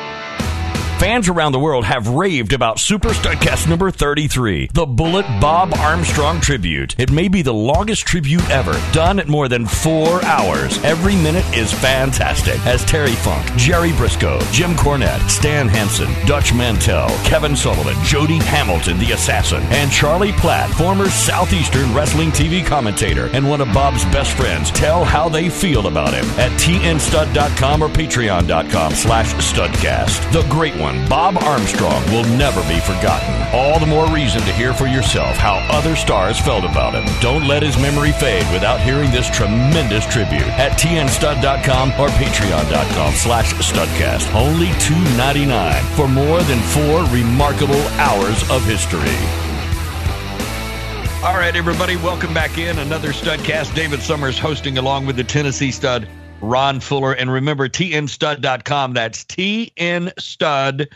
[1.01, 6.39] Fans around the world have raved about Super Studcast number 33, the Bullet Bob Armstrong
[6.39, 6.93] tribute.
[6.99, 10.77] It may be the longest tribute ever, done at more than four hours.
[10.83, 17.09] Every minute is fantastic as Terry Funk, Jerry Brisco, Jim Cornette, Stan Hansen, Dutch Mantell,
[17.25, 23.49] Kevin Sullivan, Jody Hamilton, the assassin, and Charlie Platt, former Southeastern Wrestling TV commentator and
[23.49, 28.93] one of Bob's best friends, tell how they feel about him at tnstud.com or patreon.com
[28.93, 30.31] slash studcast.
[30.31, 33.33] The great one Bob Armstrong, will never be forgotten.
[33.53, 37.05] All the more reason to hear for yourself how other stars felt about him.
[37.21, 43.53] Don't let his memory fade without hearing this tremendous tribute at tnstud.com or patreon.com slash
[43.55, 44.33] studcast.
[44.33, 49.17] Only $2.99 for more than four remarkable hours of history.
[51.23, 52.79] All right, everybody, welcome back in.
[52.79, 53.75] Another Studcast.
[53.75, 56.07] David Summers hosting along with the Tennessee Stud.
[56.41, 57.13] Ron Fuller.
[57.13, 58.93] And remember, tnstud.com.
[58.93, 60.89] That's tnstud.com.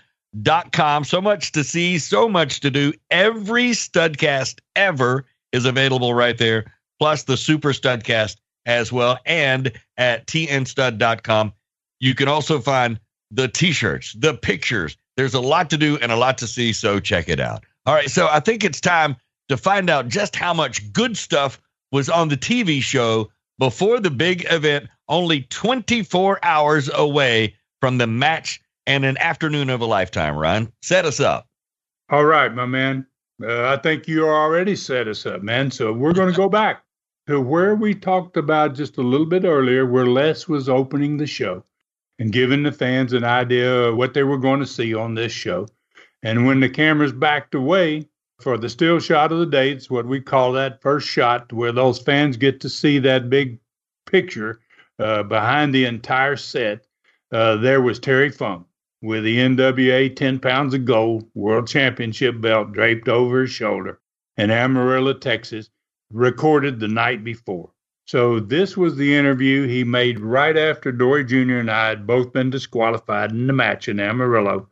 [1.03, 2.93] So much to see, so much to do.
[3.09, 9.19] Every studcast ever is available right there, plus the super studcast as well.
[9.25, 11.53] And at tnstud.com,
[11.99, 12.99] you can also find
[13.31, 14.97] the t shirts, the pictures.
[15.17, 17.63] There's a lot to do and a lot to see, so check it out.
[17.85, 19.15] All right, so I think it's time
[19.49, 24.09] to find out just how much good stuff was on the TV show before the
[24.09, 30.35] big event, only 24 hours away from the match and an afternoon of a lifetime.
[30.35, 31.47] Ryan, set us up.
[32.09, 33.05] All right, my man.
[33.43, 35.69] Uh, I think you already set us up, man.
[35.71, 36.83] So we're going to go back
[37.27, 41.27] to where we talked about just a little bit earlier, where Les was opening the
[41.27, 41.63] show
[42.19, 45.31] and giving the fans an idea of what they were going to see on this
[45.31, 45.67] show.
[46.23, 48.07] And when the cameras backed away,
[48.39, 51.99] for the still shot of the dates, what we call that first shot, where those
[51.99, 53.59] fans get to see that big
[54.05, 54.59] picture
[54.99, 56.85] uh, behind the entire set.
[57.31, 58.65] Uh, there was Terry Funk
[59.01, 63.99] with the NWA 10 pounds of gold world championship belt draped over his shoulder
[64.37, 65.69] in Amarillo, Texas,
[66.11, 67.71] recorded the night before.
[68.07, 71.57] So this was the interview he made right after Dory Jr.
[71.57, 74.69] and I had both been disqualified in the match in Amarillo,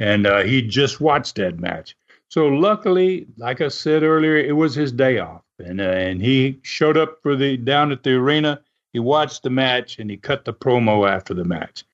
[0.00, 1.96] and uh, he just watched that match.
[2.28, 6.58] So luckily, like I said earlier, it was his day off, and uh, and he
[6.62, 8.60] showed up for the down at the arena.
[8.92, 11.84] He watched the match and he cut the promo after the match.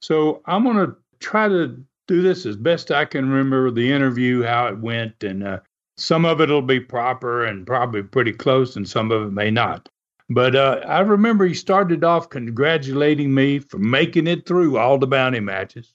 [0.00, 4.68] So I'm gonna try to do this as best I can remember the interview, how
[4.68, 5.60] it went, and uh,
[5.96, 9.50] some of it will be proper and probably pretty close, and some of it may
[9.50, 9.88] not.
[10.28, 15.06] But uh, I remember he started off congratulating me for making it through all the
[15.06, 15.94] bounty matches,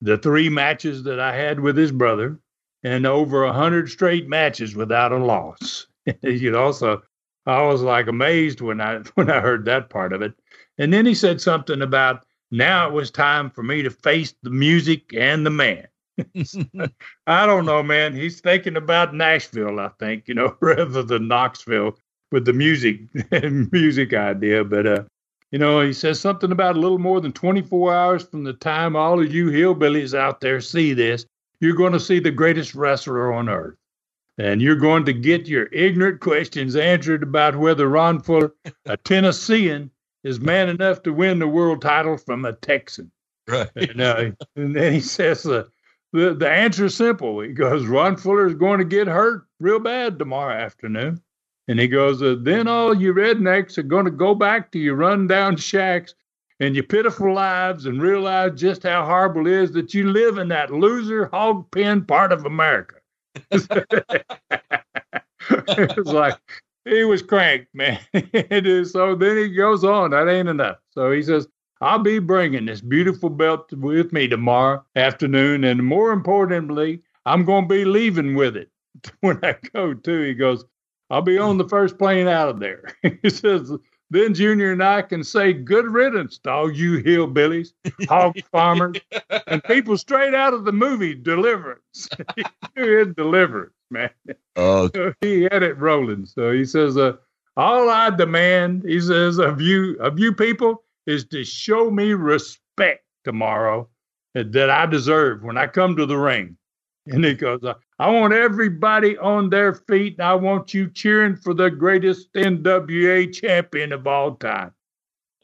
[0.00, 2.38] the three matches that I had with his brother,
[2.82, 5.86] and over a hundred straight matches without a loss.
[6.22, 7.02] you know, so
[7.46, 10.34] I was like amazed when I when I heard that part of it.
[10.78, 14.50] And then he said something about now it was time for me to face the
[14.50, 15.86] music and the man.
[17.26, 18.14] I don't know, man.
[18.14, 21.98] He's thinking about Nashville, I think, you know, rather than Knoxville
[22.30, 23.00] with the music
[23.72, 24.64] music idea.
[24.64, 25.02] But uh,
[25.50, 28.96] you know, he says something about a little more than 24 hours from the time
[28.96, 31.26] all of you hillbillies out there see this,
[31.60, 33.76] you're going to see the greatest wrestler on earth.
[34.38, 38.52] And you're going to get your ignorant questions answered about whether Ron Fuller,
[38.86, 39.90] a Tennessean,
[40.24, 43.10] is man enough to win the world title from a Texan.
[43.46, 43.70] Right.
[43.76, 45.64] And, uh, and then he says uh,
[46.12, 47.40] the the answer is simple.
[47.40, 51.20] He goes, Ron Fuller is going to get hurt real bad tomorrow afternoon.
[51.68, 54.96] And he goes, uh, then all you rednecks are going to go back to your
[54.96, 56.14] rundown shacks
[56.60, 60.48] and your pitiful lives and realize just how horrible it is that you live in
[60.48, 62.96] that loser hog pen part of America.
[63.50, 64.26] it
[65.96, 66.38] was like
[66.84, 68.00] he was cranked, man.
[68.84, 70.10] So then he goes on.
[70.10, 70.76] That ain't enough.
[70.90, 71.48] So he says,
[71.80, 75.64] I'll be bringing this beautiful belt with me tomorrow afternoon.
[75.64, 78.70] And more importantly, I'm going to be leaving with it
[79.20, 80.22] when I go too.
[80.22, 80.64] He goes,
[81.10, 82.84] I'll be on the first plane out of there.
[83.22, 83.72] he says,
[84.10, 87.72] then Junior and I can say good riddance to all you hillbillies,
[88.08, 88.96] hog farmers,
[89.46, 92.08] and people straight out of the movie Deliverance.
[92.76, 94.10] You in Deliverance, man.
[94.56, 96.26] Oh, So he had it rolling.
[96.26, 97.12] So he says, uh,
[97.56, 103.04] all I demand, he says, of you, of you people, is to show me respect
[103.22, 103.88] tomorrow
[104.34, 106.56] that I deserve when I come to the ring.
[107.06, 107.60] And he goes,
[107.98, 113.32] I want everybody on their feet, and I want you cheering for the greatest NWA
[113.32, 114.72] champion of all time.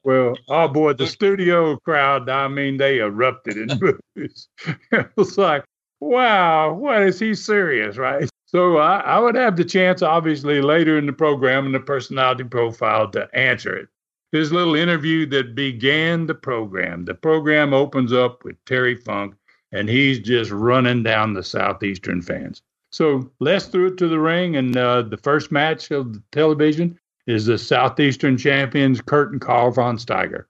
[0.03, 3.79] Well, oh boy, the studio crowd, I mean, they erupted in
[4.17, 4.49] boos.
[4.93, 5.65] it was like,
[6.01, 8.29] wow, what is he serious, right?
[8.47, 12.45] So I, I would have the chance, obviously, later in the program in the personality
[12.45, 13.89] profile to answer it.
[14.33, 17.05] His little interview that began the program.
[17.05, 19.35] The program opens up with Terry Funk
[19.73, 22.63] and he's just running down the Southeastern fans.
[22.91, 26.99] So Les threw it to the ring, and uh, the first match of the television
[27.27, 30.47] is the Southeastern champions Kurt and Karl von Steiger.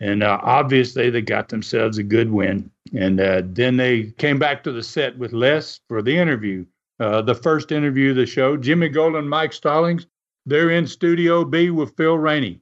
[0.00, 2.70] And uh, obviously, they got themselves a good win.
[2.94, 6.66] And uh, then they came back to the set with Les for the interview.
[6.98, 10.06] Uh, the first interview of the show, Jimmy Golden, Mike Stallings,
[10.44, 12.60] they're in Studio B with Phil Rainey.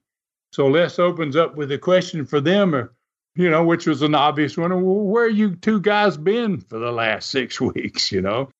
[0.52, 2.94] So Les opens up with a question for them, or
[3.36, 4.70] you know, which was an obvious one.
[4.70, 8.50] Well, where you two guys been for the last six weeks, you know?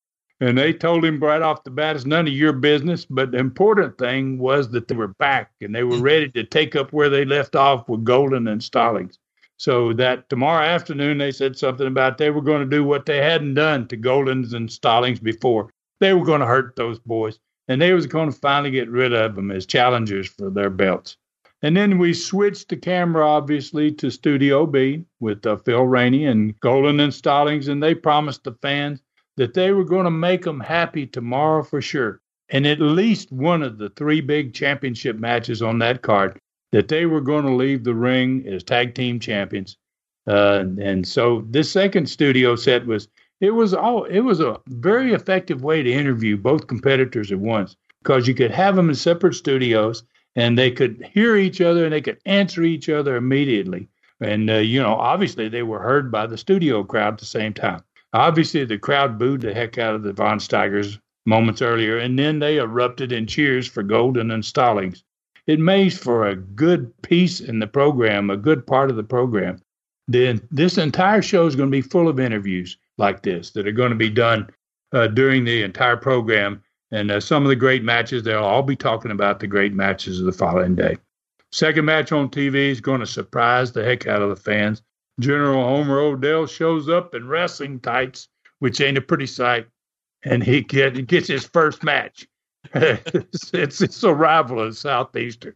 [0.40, 3.04] And they told him right off the bat, it's none of your business.
[3.04, 6.02] But the important thing was that they were back and they were mm-hmm.
[6.02, 9.18] ready to take up where they left off with Golden and Stallings.
[9.56, 13.18] So that tomorrow afternoon, they said something about they were going to do what they
[13.18, 15.70] hadn't done to Goldens and Stallings before.
[16.00, 19.12] They were going to hurt those boys, and they was going to finally get rid
[19.12, 21.16] of them as challengers for their belts.
[21.64, 26.60] And then we switched the camera, obviously, to Studio B with uh, Phil Rainey and
[26.60, 29.00] Golden and Stallings, and they promised the fans
[29.38, 32.20] that they were going to make them happy tomorrow for sure.
[32.50, 36.38] And at least one of the three big championship matches on that card,
[36.72, 39.78] that they were going to leave the ring as tag team champions.
[40.26, 43.08] Uh, and so this second studio set was
[43.40, 47.74] it was all it was a very effective way to interview both competitors at once
[48.02, 50.04] because you could have them in separate studios
[50.36, 53.88] and they could hear each other and they could answer each other immediately.
[54.20, 57.52] And, uh, you know, obviously they were heard by the studio crowd at the same
[57.52, 57.82] time.
[58.12, 62.38] Obviously, the crowd booed the heck out of the Von Steigers moments earlier, and then
[62.38, 65.02] they erupted in cheers for Golden and Stallings.
[65.46, 69.60] It made for a good piece in the program, a good part of the program.
[70.06, 73.72] Then this entire show is going to be full of interviews like this that are
[73.72, 74.48] going to be done
[74.92, 76.62] uh, during the entire program
[76.94, 80.20] and uh, some of the great matches, they'll all be talking about the great matches
[80.20, 80.96] of the following day.
[81.50, 84.80] Second match on TV is going to surprise the heck out of the fans.
[85.18, 88.28] General Homer O'Dell shows up in wrestling tights,
[88.60, 89.66] which ain't a pretty sight,
[90.24, 92.28] and he, get, gets his first match.
[92.74, 95.54] it's, it's, a rival in Southeastern.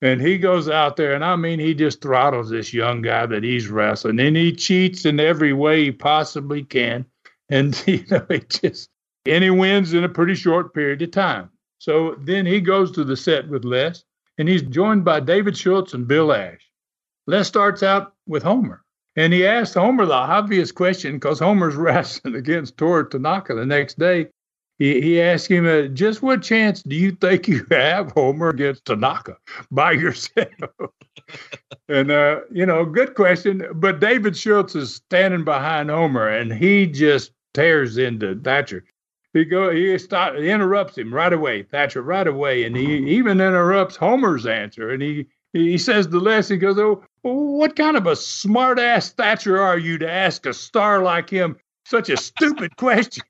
[0.00, 3.44] And he goes out there, and I mean, he just throttles this young guy that
[3.44, 7.06] he's wrestling, and he cheats in every way he possibly can.
[7.48, 8.90] And, you know, it just,
[9.26, 11.50] and he wins in a pretty short period of time.
[11.78, 14.04] So then he goes to the set with Les,
[14.38, 16.60] and he's joined by David Schultz and Bill Ash.
[17.26, 18.82] Les starts out with Homer,
[19.16, 23.98] and he asks Homer the obvious question because Homer's wrestling against Toru Tanaka the next
[23.98, 24.28] day.
[24.78, 28.84] he, he asked him, uh, just what chance do you think you have, Homer, against
[28.86, 29.36] Tanaka
[29.70, 30.48] by yourself?
[31.88, 33.64] and, uh, you know, good question.
[33.74, 38.84] But David Schultz is standing behind Homer, and he just tears into Thatcher.
[39.32, 43.40] He go he start he interrupts him right away, Thatcher right away, and he even
[43.40, 48.06] interrupts Homer's answer, and he he says to Les, he goes, "Oh, what kind of
[48.06, 51.56] a smart ass Thatcher are you to ask a star like him
[51.86, 53.22] such a stupid question?"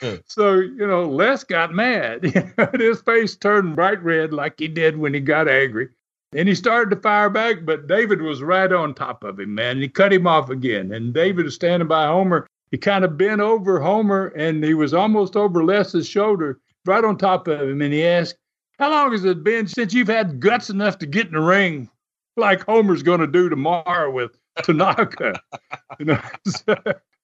[0.00, 0.16] Hmm.
[0.26, 2.22] so you know, Les got mad.
[2.78, 5.88] His face turned bright red like he did when he got angry.
[6.32, 9.80] And he started to fire back, but David was right on top of him, man.
[9.80, 10.92] He cut him off again.
[10.92, 14.92] And David was standing by Homer he kind of bent over Homer and he was
[14.92, 17.80] almost over Les's shoulder, right on top of him.
[17.80, 18.36] And he asked,
[18.78, 21.88] How long has it been since you've had guts enough to get in the ring
[22.36, 25.40] like Homer's going to do tomorrow with Tanaka?
[25.98, 26.76] you know, so,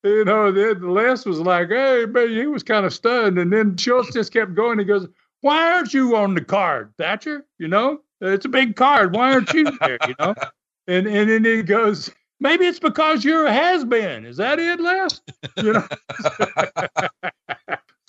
[0.05, 3.39] you know, then Les was like, Hey, but he was kind of stunned.
[3.39, 4.79] And then Schultz just kept going.
[4.79, 5.09] He goes,
[5.41, 7.45] Why aren't you on the card, Thatcher?
[7.59, 9.15] You know, it's a big card.
[9.15, 9.99] Why aren't you there?
[10.07, 10.35] You know?
[10.87, 12.11] And and then he goes,
[12.43, 14.27] Maybe it's because you're a has been.
[14.27, 15.21] Is that it, Les?
[15.59, 15.87] You know.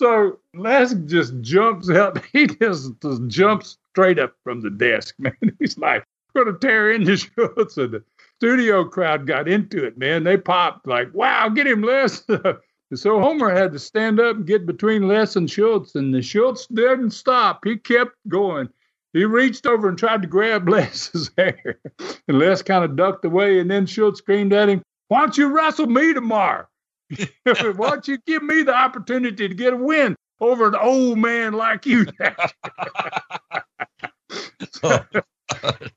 [0.00, 2.18] so Les just jumps up.
[2.32, 5.36] He just, just jumps straight up from the desk, man.
[5.60, 6.04] He's like,
[6.34, 7.76] going to tear in the shorts.
[7.76, 8.02] And the
[8.38, 10.24] studio crowd got into it, man.
[10.24, 12.24] They popped like, wow, get him, Les.
[12.92, 16.66] so Homer had to stand up and get between Les and Schultz, and the Schultz
[16.66, 17.64] didn't stop.
[17.64, 18.68] He kept going.
[19.14, 21.80] He reached over and tried to grab Les's hair.
[22.28, 25.56] And Les kind of ducked away, and then Schultz screamed at him, Why don't you
[25.56, 26.66] wrestle me tomorrow?
[27.44, 31.52] Why don't you give me the opportunity to get a win over an old man
[31.52, 32.06] like you?
[34.72, 35.04] so,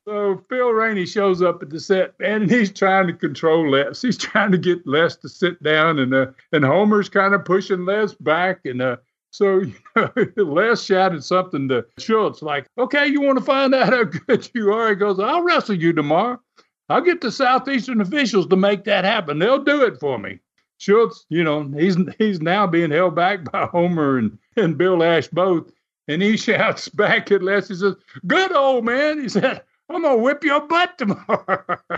[0.05, 3.99] so Phil Rainey shows up at the set, and he's trying to control Les.
[3.99, 7.85] He's trying to get Les to sit down, and uh, and Homer's kind of pushing
[7.85, 8.97] Les back, and uh,
[9.37, 9.61] so
[10.35, 14.73] Les shouted something to Schultz like, "Okay, you want to find out how good you
[14.73, 16.41] are?" He goes, "I'll wrestle you tomorrow.
[16.89, 19.37] I'll get the southeastern officials to make that happen.
[19.37, 20.39] They'll do it for me."
[20.79, 25.27] Schultz, you know, he's he's now being held back by Homer and, and Bill Ash
[25.27, 25.71] both,
[26.07, 27.67] and he shouts back at Les.
[27.67, 29.61] He says, "Good old man," he said.
[29.89, 31.63] I'm gonna whip your butt tomorrow.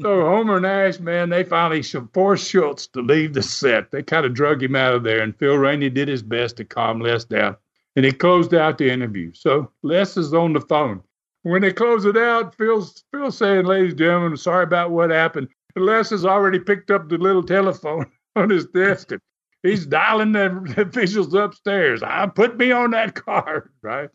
[0.00, 3.90] so Homer Nash, man, they finally forced Schultz to leave the set.
[3.90, 6.64] They kind of drug him out of there, and Phil Rainey did his best to
[6.64, 7.56] calm Les down.
[7.96, 9.32] And he closed out the interview.
[9.34, 11.02] So Les is on the phone.
[11.42, 15.48] When they close it out, Phil's Phil's saying, "Ladies and gentlemen, sorry about what happened."
[15.74, 19.20] And Les has already picked up the little telephone on his desk and
[19.62, 22.02] he's dialing the officials upstairs.
[22.02, 24.10] I put me on that card, right?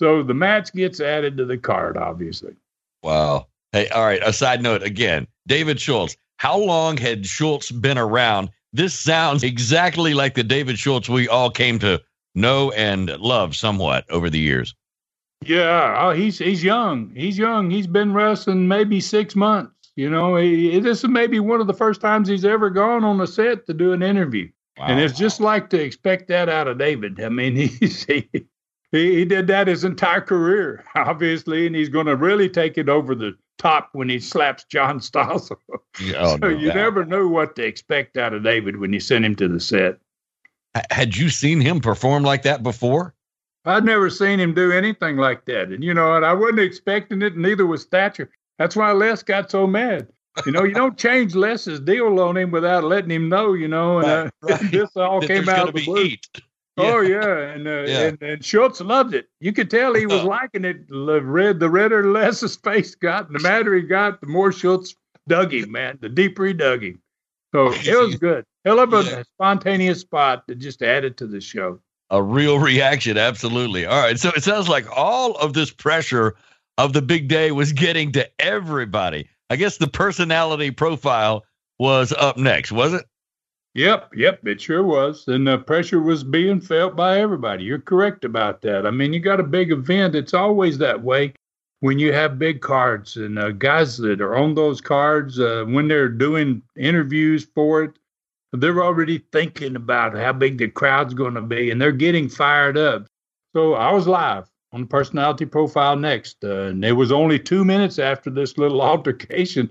[0.00, 2.54] So the match gets added to the card, obviously.
[3.02, 3.48] Wow.
[3.72, 4.22] Hey, all right.
[4.24, 6.16] A side note again, David Schultz.
[6.38, 8.48] How long had Schultz been around?
[8.72, 12.00] This sounds exactly like the David Schultz we all came to
[12.34, 14.74] know and love somewhat over the years.
[15.44, 17.12] Yeah, oh, he's he's young.
[17.14, 17.68] He's young.
[17.68, 19.92] He's been wrestling maybe six months.
[19.96, 23.20] You know, he, this is maybe one of the first times he's ever gone on
[23.20, 24.48] a set to do an interview.
[24.78, 25.20] Wow, and it's wow.
[25.20, 27.20] just like to expect that out of David.
[27.20, 28.30] I mean, he's he,
[28.92, 32.88] he, he did that his entire career, obviously, and he's going to really take it
[32.88, 35.56] over the top when he slaps John Stossel.
[36.16, 39.24] Oh, so no you never knew what to expect out of David when you sent
[39.24, 39.98] him to the set.
[40.90, 43.14] Had you seen him perform like that before?
[43.64, 45.68] I'd never seen him do anything like that.
[45.68, 48.30] And you know, and I wasn't expecting it, neither was Thatcher.
[48.58, 50.08] That's why Les got so mad.
[50.46, 53.98] You know, you don't change Les's deal on him without letting him know, you know,
[53.98, 54.70] and, uh, right.
[54.70, 56.04] this all came out of the blue.
[56.04, 56.26] Heat.
[56.76, 58.00] Oh yeah, and, uh, yeah.
[58.02, 59.28] and and Schultz loved it.
[59.40, 60.88] You could tell he was liking it.
[60.88, 64.94] The red, the redder Les's his face got, the madder he got, the more Schultz
[65.28, 65.98] dug him, man.
[66.00, 67.00] The deeper he dug him.
[67.52, 68.44] So it was good.
[68.64, 69.22] Hell of a yeah.
[69.34, 71.80] spontaneous spot that just added to the show.
[72.10, 73.86] A real reaction, absolutely.
[73.86, 76.36] All right, so it sounds like all of this pressure
[76.78, 79.28] of the big day was getting to everybody.
[79.48, 81.44] I guess the personality profile
[81.78, 83.04] was up next, was it?
[83.74, 85.28] Yep, yep, it sure was.
[85.28, 87.64] And the pressure was being felt by everybody.
[87.64, 88.86] You're correct about that.
[88.86, 91.34] I mean, you got a big event, it's always that way
[91.80, 95.88] when you have big cards and uh, guys that are on those cards, uh, when
[95.88, 97.98] they're doing interviews for it,
[98.52, 102.76] they're already thinking about how big the crowd's going to be and they're getting fired
[102.76, 103.06] up.
[103.54, 106.44] So I was live on the personality profile next.
[106.44, 109.70] Uh, and it was only two minutes after this little altercation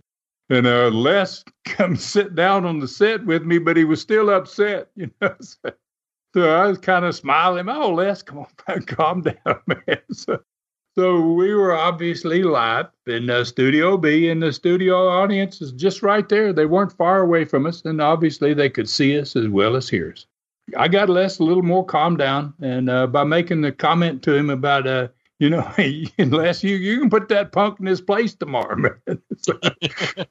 [0.50, 4.30] and uh, Les come sit down on the set with me, but he was still
[4.30, 5.36] upset, you know.
[5.40, 5.72] So,
[6.34, 7.70] so I was kind of smiling.
[7.70, 10.02] Oh, Les, come on, calm down, man.
[10.12, 10.40] So,
[10.98, 16.04] so we were obviously live in uh, Studio B, and the studio audience is just
[16.04, 16.52] right there.
[16.52, 19.88] They weren't far away from us, and obviously they could see us as well as
[19.88, 20.26] hear us.
[20.78, 24.36] I got Les a little more calmed down, and uh, by making the comment to
[24.36, 25.08] him about, uh,
[25.40, 25.70] you know,
[26.18, 29.22] unless you you can put that punk in his place tomorrow, man.
[29.38, 29.60] so,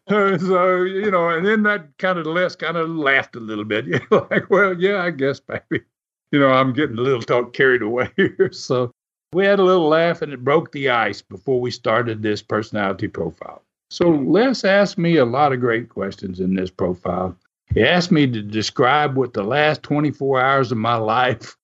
[0.09, 3.65] uh, so, you know, and then that kind of Les kind of laughed a little
[3.65, 5.85] bit, you know, like, well, yeah, I guess, baby.
[6.31, 8.93] You know, I'm getting a little talk carried away here, so
[9.33, 13.09] we had a little laugh, and it broke the ice before we started this personality
[13.09, 13.63] profile.
[13.91, 17.35] So Les asked me a lot of great questions in this profile.
[17.75, 21.58] He asked me to describe what the last 24 hours of my life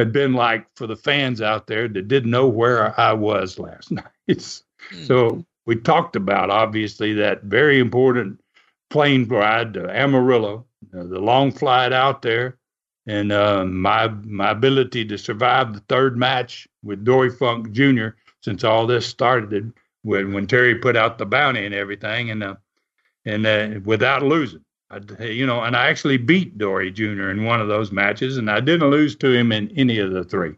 [0.00, 3.90] had been like for the fans out there that didn't know where I was last
[3.92, 4.04] night.
[4.28, 5.04] Mm-hmm.
[5.04, 8.40] So we talked about obviously that very important
[8.88, 12.58] plane ride to Amarillo, uh, the long flight out there,
[13.06, 18.08] and uh, my my ability to survive the third match with Dory Funk Jr.
[18.42, 19.72] since all this started
[20.02, 22.56] when when Terry put out the bounty and everything, and uh,
[23.24, 24.64] and uh, without losing.
[24.90, 27.30] I, you know, and I actually beat Dory Jr.
[27.30, 30.24] in one of those matches, and I didn't lose to him in any of the
[30.24, 30.54] three.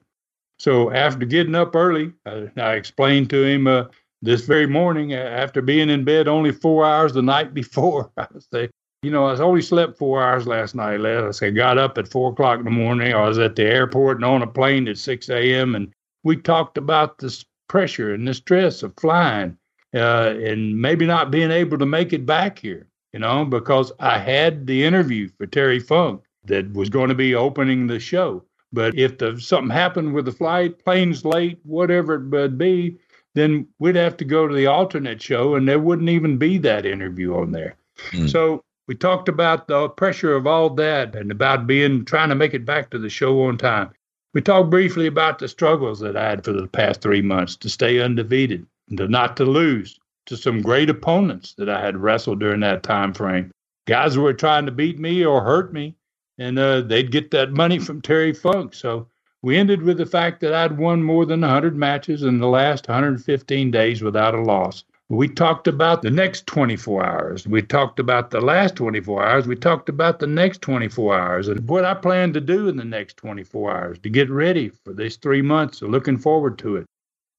[0.58, 3.84] So after getting up early, I, I explained to him uh,
[4.22, 8.70] this very morning, after being in bed only four hours the night before, I say,
[9.02, 11.00] you know, I only slept four hours last night.
[11.00, 11.22] Les.
[11.22, 13.12] I said, got up at four o'clock in the morning.
[13.12, 15.74] I was at the airport and on a plane at 6 a.m.
[15.74, 19.58] And we talked about this pressure and the stress of flying
[19.92, 24.18] uh, and maybe not being able to make it back here you know, because I
[24.18, 28.44] had the interview for Terry Funk that was going to be opening the show.
[28.72, 32.98] But if the, something happened with the flight, plane's late, whatever it would be,
[33.34, 36.86] then we'd have to go to the alternate show and there wouldn't even be that
[36.86, 37.76] interview on there.
[38.10, 38.30] Mm.
[38.30, 42.54] So we talked about the pressure of all that and about being trying to make
[42.54, 43.90] it back to the show on time.
[44.34, 47.68] We talked briefly about the struggles that I had for the past three months to
[47.68, 52.40] stay undefeated, and to not to lose, to some great opponents that I had wrestled
[52.40, 53.50] during that time frame.
[53.86, 55.96] Guys who were trying to beat me or hurt me,
[56.38, 58.74] and uh, they'd get that money from Terry Funk.
[58.74, 59.08] So
[59.42, 62.88] we ended with the fact that I'd won more than 100 matches in the last
[62.88, 64.84] 115 days without a loss.
[65.08, 67.46] We talked about the next 24 hours.
[67.46, 69.46] We talked about the last 24 hours.
[69.46, 72.84] We talked about the next 24 hours and what I plan to do in the
[72.84, 75.82] next 24 hours to get ready for these three months.
[75.82, 76.86] looking forward to it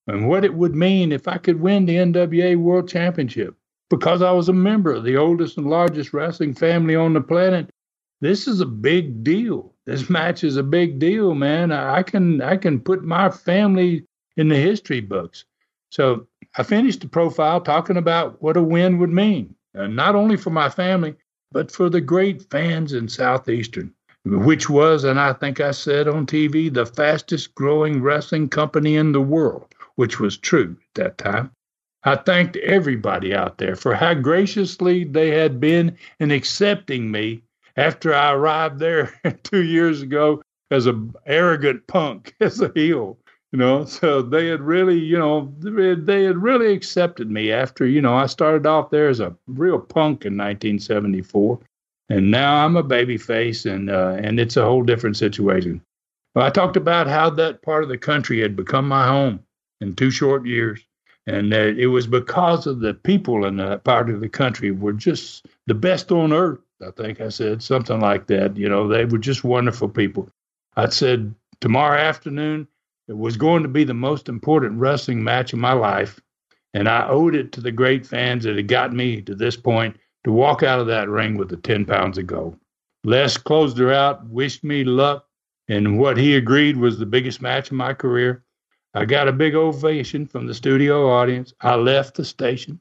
[0.08, 3.56] and what it would mean if I could win the NWA World Championship.
[3.89, 7.70] Because I was a member of the oldest and largest wrestling family on the planet,
[8.22, 9.74] this is a big deal.
[9.86, 11.72] This match is a big deal, man.
[11.72, 15.45] I can I can put my family in the history books.
[15.91, 16.28] So
[16.58, 20.49] I finished the profile talking about what a win would mean, and not only for
[20.49, 21.16] my family,
[21.51, 23.93] but for the great fans in Southeastern,
[24.26, 29.12] which was, and I think I said on TV, the fastest growing wrestling company in
[29.12, 31.52] the world which was true at that time.
[32.04, 37.44] I thanked everybody out there for how graciously they had been in accepting me
[37.78, 39.14] after I arrived there
[39.44, 43.18] two years ago as a arrogant punk, as a heel.
[43.52, 48.02] You know, so they had really, you know, they had really accepted me after, you
[48.02, 51.60] know, I started off there as a real punk in 1974,
[52.10, 55.84] and now I'm a baby face, and uh, and it's a whole different situation.
[56.36, 59.39] I talked about how that part of the country had become my home
[59.84, 60.81] in two short years.
[61.27, 65.45] And it was because of the people in that part of the country were just
[65.67, 66.59] the best on earth.
[66.86, 68.57] I think I said something like that.
[68.57, 70.29] You know, they were just wonderful people.
[70.75, 72.67] I said tomorrow afternoon
[73.07, 76.19] it was going to be the most important wrestling match of my life.
[76.73, 79.95] And I owed it to the great fans that had got me to this point
[80.23, 82.57] to walk out of that ring with the 10 pounds of gold.
[83.05, 85.25] Les closed her out, wished me luck,
[85.67, 88.43] and what he agreed was the biggest match of my career.
[88.94, 91.54] I got a big ovation from the studio audience.
[91.62, 92.80] I left the station.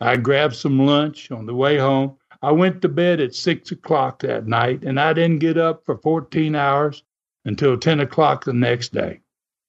[0.00, 2.16] I grabbed some lunch on the way home.
[2.42, 5.96] I went to bed at six o'clock that night, and I didn't get up for
[5.96, 7.02] 14 hours
[7.46, 9.20] until 10 o'clock the next day.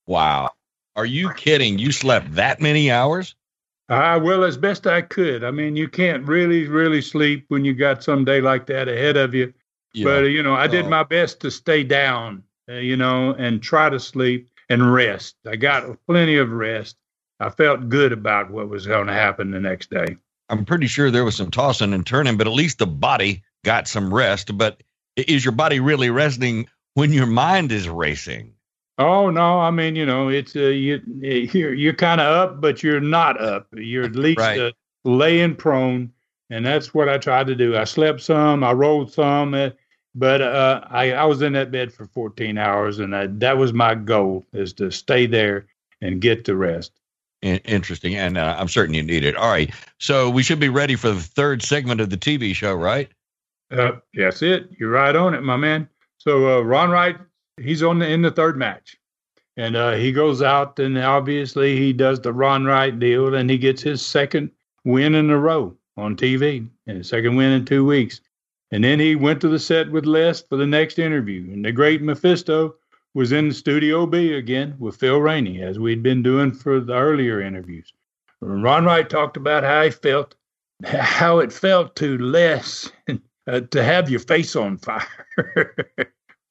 [0.05, 0.51] Wow.
[0.97, 1.79] Are you kidding?
[1.79, 3.35] You slept that many hours?
[3.87, 5.45] Uh, well, as best I could.
[5.45, 9.15] I mean, you can't really, really sleep when you got some day like that ahead
[9.15, 9.53] of you.
[9.93, 10.05] Yeah.
[10.05, 13.89] But, you know, I did my best to stay down, uh, you know, and try
[13.89, 15.35] to sleep and rest.
[15.45, 16.97] I got plenty of rest.
[17.39, 20.17] I felt good about what was going to happen the next day.
[20.49, 23.87] I'm pretty sure there was some tossing and turning, but at least the body got
[23.87, 24.57] some rest.
[24.57, 24.81] But
[25.15, 28.53] is your body really resting when your mind is racing?
[28.99, 32.81] Oh no, I mean you know it's uh, you you're you're kind of up, but
[32.81, 33.67] you're not up.
[33.73, 34.59] You're at least right.
[34.59, 34.71] uh,
[35.03, 36.11] laying prone,
[36.49, 37.77] and that's what I tried to do.
[37.77, 39.69] I slept some, I rolled some, uh,
[40.17, 43.71] but uh, I, I was in that bed for 14 hours, and I, that was
[43.71, 45.67] my goal: is to stay there
[46.01, 46.91] and get the rest.
[47.43, 49.35] Interesting, and uh, I'm certain you need it.
[49.35, 52.73] All right, so we should be ready for the third segment of the TV show,
[52.73, 53.09] right?
[53.69, 54.69] Uh, that's it.
[54.79, 55.87] You're right on it, my man.
[56.17, 57.17] So uh, Ron Wright,
[57.61, 58.97] he's on the in the third match,
[59.55, 63.59] and uh, he goes out and obviously he does the Ron Wright deal, and he
[63.59, 64.49] gets his second
[64.83, 68.19] win in a row on TV, and his second win in two weeks.
[68.71, 71.71] And then he went to the set with Les for the next interview, and the
[71.71, 72.75] great Mephisto
[73.13, 77.41] was in Studio B again with Phil Rainey, as we'd been doing for the earlier
[77.41, 77.93] interviews.
[78.41, 80.35] Ron Wright talked about how he felt,
[80.85, 82.91] how it felt to Les
[83.47, 85.07] uh, to have your face on fire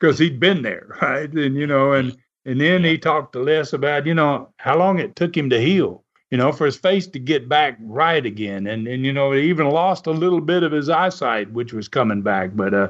[0.00, 1.30] because he'd been there, right?
[1.30, 4.98] And you know, and and then he talked to Les about you know how long
[4.98, 8.66] it took him to heal, you know, for his face to get back right again,
[8.66, 11.88] and and you know he even lost a little bit of his eyesight, which was
[11.88, 12.88] coming back, but uh,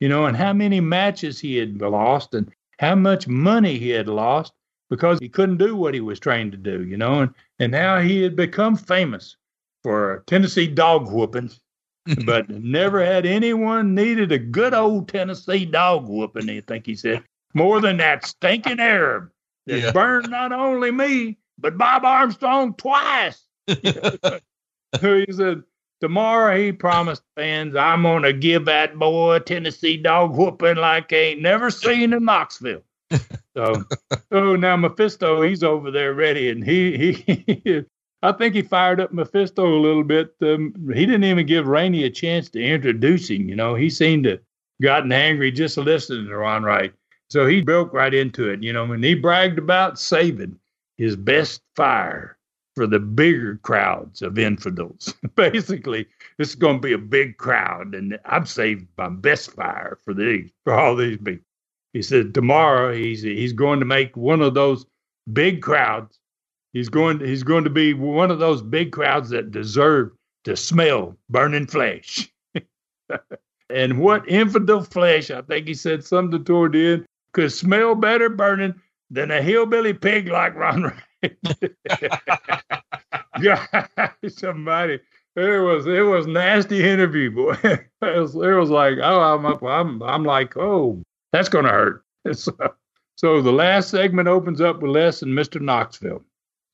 [0.00, 4.08] you know, and how many matches he had lost, and how much money he had
[4.08, 4.52] lost
[4.88, 8.00] because he couldn't do what he was trained to do, you know, and and how
[8.00, 9.36] he had become famous
[9.82, 11.50] for Tennessee dog whooping,
[12.24, 17.24] but never had anyone needed a good old Tennessee dog whooping, I think he said,
[17.54, 19.30] more than that stinking Arab
[19.66, 19.92] that yeah.
[19.92, 23.44] burned not only me, but Bob Armstrong twice.
[23.68, 24.38] so
[25.00, 25.62] he said,
[26.00, 31.12] tomorrow he promised fans, I'm going to give that boy a Tennessee dog whooping like
[31.12, 32.82] I ain't never seen in Knoxville.
[33.54, 33.84] So,
[34.32, 37.84] so now Mephisto, he's over there ready, and he he
[38.22, 40.34] I think he fired up Mephisto a little bit.
[40.42, 43.48] Um, he didn't even give Rainey a chance to introduce him.
[43.48, 44.40] You know, he seemed to
[44.82, 46.92] gotten angry just listening to Ron Wright.
[47.30, 50.58] So he broke right into it, you know, and he bragged about saving
[50.96, 52.38] his best fire
[52.74, 55.14] for the bigger crowds of infidels.
[55.34, 56.06] Basically,
[56.38, 60.14] this is going to be a big crowd, and I've saved my best fire for
[60.14, 61.44] these, for all these people.
[61.92, 64.84] He said tomorrow he's he's going to make one of those
[65.32, 66.18] big crowds
[66.76, 67.20] He's going.
[67.20, 70.12] He's going to be one of those big crowds that deserve
[70.44, 72.30] to smell burning flesh.
[73.70, 75.30] and what infidel flesh?
[75.30, 78.74] I think he said something toward the end could smell better burning
[79.10, 80.92] than a hillbilly pig like Ron.
[83.42, 83.88] God,
[84.28, 85.00] somebody.
[85.36, 87.58] It was it was nasty interview, boy.
[87.64, 91.02] it, was, it was like oh I'm I'm I'm like oh
[91.32, 92.02] that's gonna hurt.
[92.32, 92.52] So,
[93.14, 95.60] so the last segment opens up with Les and Mr.
[95.60, 96.24] Knoxville.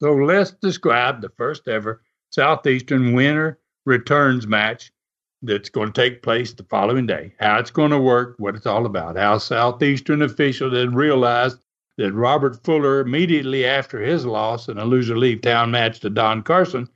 [0.03, 4.91] So let's describe the first ever Southeastern winter returns match
[5.43, 7.35] that's going to take place the following day.
[7.39, 9.17] How it's going to work, what it's all about.
[9.17, 11.59] How Southeastern officials had realized
[11.99, 16.43] that Robert Fuller, immediately after his loss in a loser leave town match to Don
[16.43, 16.89] Carson,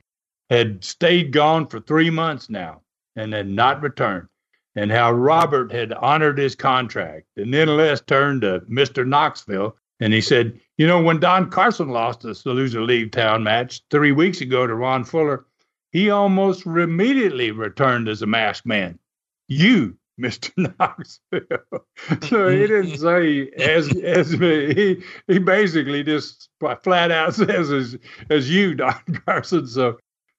[0.49, 2.81] had stayed gone for three months now
[3.15, 4.27] and had not returned.
[4.75, 7.25] And how Robert had honored his contract.
[7.35, 9.07] And then Les turned to Mr.
[9.07, 13.81] Knoxville and he said, You know, when Don Carson lost the loser leave town match
[13.89, 15.45] three weeks ago to Ron Fuller,
[15.91, 18.99] he almost immediately returned as a masked man.
[19.47, 20.51] You, Mr.
[20.79, 21.85] Knoxville.
[22.27, 24.73] so he didn't say as as me.
[24.73, 26.49] He he basically just
[26.83, 27.97] flat out says as
[28.29, 29.67] as you, Don Carson.
[29.67, 29.97] So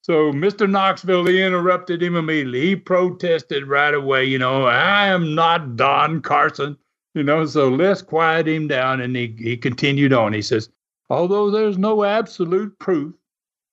[0.08, 0.68] so Mr.
[0.68, 2.62] Knoxville, he interrupted him immediately.
[2.62, 6.78] He protested right away, you know, I am not Don Carson.
[7.14, 9.02] You know, so let's quiet him down.
[9.02, 10.32] And he, he continued on.
[10.32, 10.70] He says,
[11.10, 13.14] although there's no absolute proof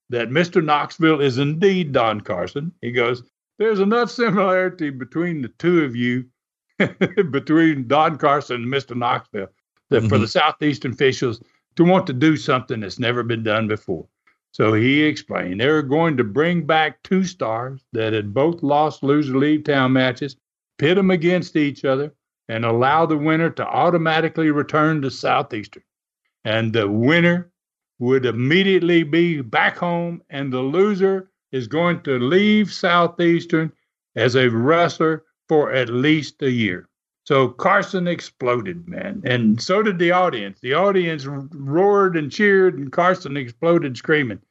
[0.09, 0.61] that Mr.
[0.61, 3.23] Knoxville is indeed Don Carson, he goes,
[3.57, 6.25] there's enough similarity between the two of you,
[7.31, 8.95] between Don Carson and Mr.
[8.95, 9.47] Knoxville,
[9.89, 10.07] that mm-hmm.
[10.09, 11.41] for the Southeastern officials
[11.75, 14.07] to want to do something that's never been done before.
[14.51, 19.37] So he explained they're going to bring back two stars that had both lost loser
[19.37, 20.37] leave town matches,
[20.77, 22.13] pit them against each other,
[22.47, 25.83] and allow the winner to automatically return to Southeastern.
[26.45, 27.51] And the winner
[27.99, 33.71] would immediately be back home, and the loser is going to leave Southeastern
[34.15, 36.89] as a wrestler for at least a year.
[37.25, 39.21] So Carson exploded, man.
[39.25, 40.59] And so did the audience.
[40.59, 44.41] The audience roared and cheered, and Carson exploded screaming.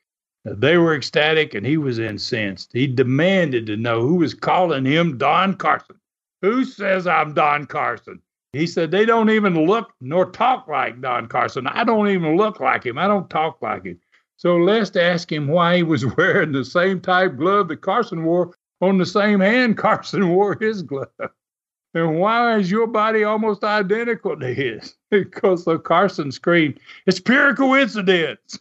[0.45, 2.71] They were ecstatic, and he was incensed.
[2.73, 5.97] He demanded to know who was calling him Don Carson.
[6.43, 8.21] Who says I'm Don Carson?
[8.55, 11.67] He said, They don't even look nor talk like Don Carson.
[11.67, 12.99] I don't even look like him.
[12.99, 14.01] I don't talk like him.
[14.37, 18.55] So Les asked him why he was wearing the same type glove that Carson wore
[18.81, 21.09] on the same hand Carson wore his glove.
[21.95, 24.97] And why is your body almost identical to his?
[25.11, 28.59] because the Carson screamed, It's pure coincidence.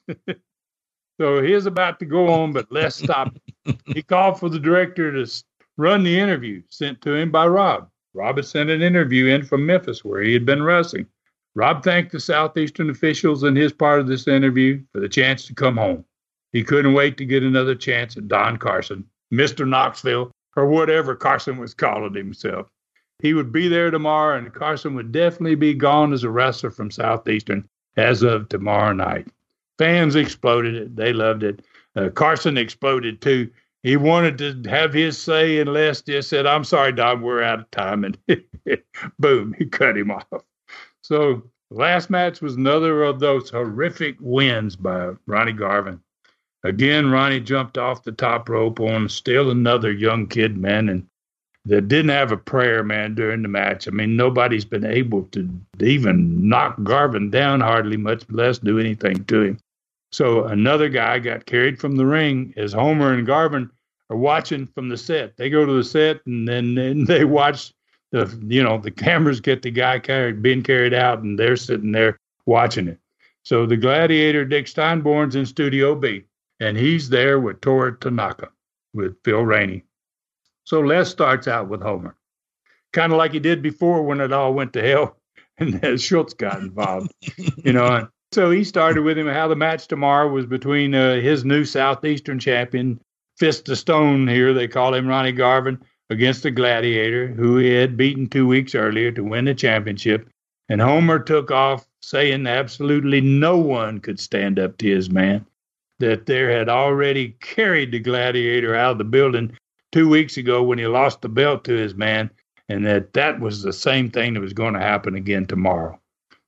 [1.19, 3.39] so he's about to go on, but Les stopped.
[3.87, 5.43] he called for the director to
[5.77, 7.89] run the interview sent to him by Rob.
[8.13, 11.07] Rob had sent an interview in from Memphis where he had been wrestling.
[11.55, 15.53] Rob thanked the Southeastern officials in his part of this interview for the chance to
[15.53, 16.03] come home.
[16.51, 19.67] He couldn't wait to get another chance at Don Carson, Mr.
[19.67, 22.67] Knoxville, or whatever Carson was calling himself.
[23.19, 26.91] he would be there tomorrow, and Carson would definitely be gone as a wrestler from
[26.91, 29.27] Southeastern as of tomorrow night.
[29.77, 30.95] Fans exploded it.
[30.95, 31.63] They loved it.
[31.95, 33.49] Uh, Carson exploded too.
[33.83, 37.59] He wanted to have his say, and Les just said, I'm sorry, Don, we're out
[37.59, 38.03] of time.
[38.03, 38.17] And
[39.19, 40.43] boom, he cut him off.
[41.03, 46.01] So, last match was another of those horrific wins by Ronnie Garvin.
[46.63, 51.05] Again, Ronnie jumped off the top rope on still another young kid, man, and
[51.65, 53.87] that didn't have a prayer, man, during the match.
[53.87, 55.49] I mean, nobody's been able to
[55.81, 59.59] even knock Garvin down hardly, much less do anything to him.
[60.13, 63.69] So another guy got carried from the ring as Homer and Garvin
[64.09, 65.35] are watching from the set.
[65.35, 67.73] They go to the set and then, then they watch
[68.13, 71.91] the you know the cameras get the guy carried being carried out and they're sitting
[71.91, 72.99] there watching it.
[73.43, 76.23] So the gladiator Dick Steinborn's in Studio B
[76.59, 78.49] and he's there with Toru Tanaka
[78.93, 79.83] with Phil Rainey.
[80.63, 82.15] So Les starts out with Homer,
[82.93, 85.17] kind of like he did before when it all went to hell
[85.57, 87.11] and Schultz got involved,
[87.57, 87.87] you know.
[87.87, 91.63] And So he started with him how the match tomorrow was between uh, his new
[91.63, 92.99] Southeastern champion,
[93.37, 95.79] Fist of Stone here, they call him Ronnie Garvin,
[96.09, 100.29] against the Gladiator, who he had beaten two weeks earlier to win the championship.
[100.69, 105.45] And Homer took off saying absolutely no one could stand up to his man,
[105.99, 109.57] that there had already carried the Gladiator out of the building
[109.91, 112.29] two weeks ago when he lost the belt to his man,
[112.69, 115.99] and that that was the same thing that was going to happen again tomorrow.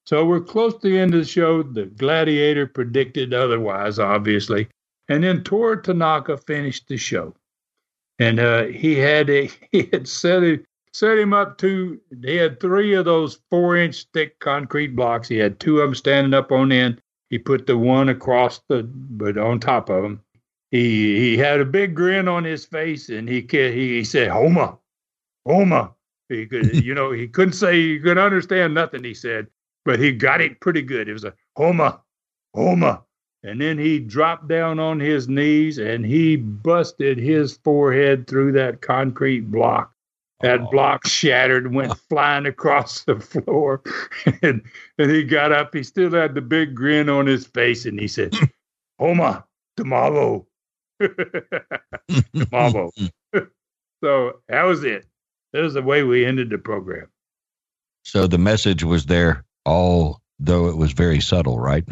[0.05, 1.63] So we're close to the end of the show.
[1.63, 4.67] The Gladiator predicted otherwise, obviously.
[5.09, 7.35] And then Toru Tanaka finished the show.
[8.19, 12.59] And uh, he had a, he had set it, set him up to he had
[12.59, 15.27] three of those four inch thick concrete blocks.
[15.27, 17.01] He had two of them standing up on end.
[17.29, 20.21] He put the one across the but on top of them.
[20.71, 24.77] He he had a big grin on his face and he he, he said Homa,
[25.45, 25.93] Homa.
[26.29, 29.47] He could you know he couldn't say he could understand nothing he said,
[29.83, 31.09] but he got it pretty good.
[31.09, 32.01] It was a Homa,
[32.53, 33.04] Homa.
[33.45, 38.81] And then he dropped down on his knees and he busted his forehead through that
[38.81, 39.91] concrete block.
[40.41, 40.69] That oh.
[40.71, 43.83] block shattered, went flying across the floor.
[44.41, 44.63] and,
[44.97, 45.75] and he got up.
[45.75, 48.33] He still had the big grin on his face and he said,
[48.99, 49.45] Homa,
[49.77, 50.47] tomorrow.
[50.99, 52.91] tomorrow.
[54.03, 55.05] so that was it.
[55.53, 57.09] That was the way we ended the program.
[58.03, 61.83] So the message was there although it was very subtle, right?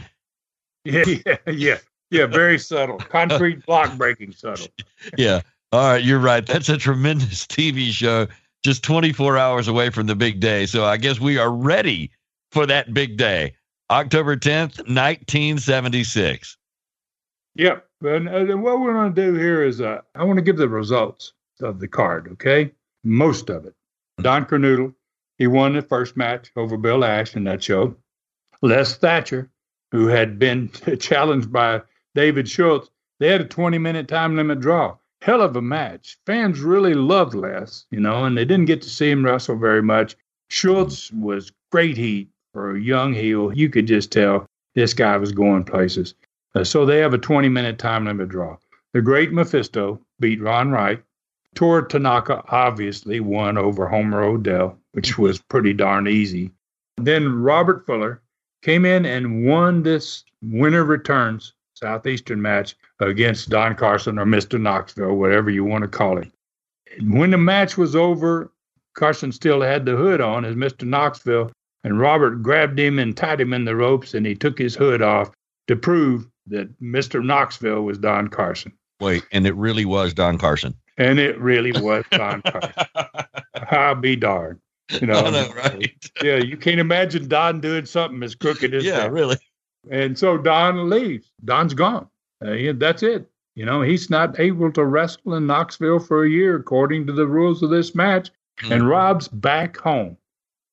[0.86, 1.78] Yeah, yeah, yeah,
[2.12, 2.26] yeah.
[2.26, 2.98] Very subtle.
[2.98, 4.68] Concrete block breaking subtle.
[5.18, 5.42] yeah.
[5.72, 6.46] All right, you're right.
[6.46, 8.28] That's a tremendous TV show,
[8.64, 10.66] just 24 hours away from the big day.
[10.66, 12.12] So I guess we are ready
[12.52, 13.56] for that big day,
[13.90, 16.58] October 10th, 1976.
[17.56, 17.88] Yep.
[18.02, 20.70] And, and what we're going to do here is uh, I want to give the
[20.70, 22.72] results of the card, okay?
[23.04, 23.74] Most of it.
[24.22, 24.94] Don Kernodle
[25.38, 27.96] he won the first match over Bill Ash in that show.
[28.62, 29.50] Les Thatcher,
[29.94, 30.70] who had been
[31.00, 31.82] challenged by
[32.16, 32.90] David Schultz,
[33.20, 34.98] they had a 20 minute time limit draw.
[35.22, 36.18] Hell of a match.
[36.26, 39.84] Fans really loved Les, you know, and they didn't get to see him wrestle very
[39.84, 40.18] much.
[40.50, 43.54] Schultz was great heat for a young heel.
[43.54, 46.16] You could just tell this guy was going places.
[46.56, 48.58] Uh, so they have a 20 minute time limit draw.
[48.94, 51.04] The great Mephisto beat Ron Wright.
[51.54, 56.52] Toru Tanaka obviously won over Homer O'Dell, which was pretty darn easy.
[56.98, 58.23] Then Robert Fuller
[58.64, 64.60] came in and won this winner returns Southeastern match against Don Carson or Mr.
[64.60, 66.32] Knoxville, whatever you want to call it.
[67.02, 68.52] When the match was over,
[68.94, 70.88] Carson still had the hood on as Mr.
[70.88, 71.52] Knoxville,
[71.84, 75.02] and Robert grabbed him and tied him in the ropes, and he took his hood
[75.02, 75.32] off
[75.68, 77.24] to prove that Mr.
[77.24, 78.72] Knoxville was Don Carson.
[79.02, 80.76] Wait, and it really was Don Carson.
[80.98, 82.74] And it really was Don Carson.
[83.72, 84.60] I'll be darned.
[84.90, 86.12] You know, know, right?
[86.24, 89.12] yeah, you can't imagine Don doing something as crooked as yeah, that.
[89.12, 89.38] really.
[89.90, 91.32] And so Don leaves.
[91.44, 92.08] Don's gone.
[92.46, 93.30] Uh, that's it.
[93.56, 97.28] You know, he's not able to wrestle in Knoxville for a year according to the
[97.28, 98.30] rules of this match.
[98.62, 98.72] Mm-hmm.
[98.72, 100.18] And Rob's back home.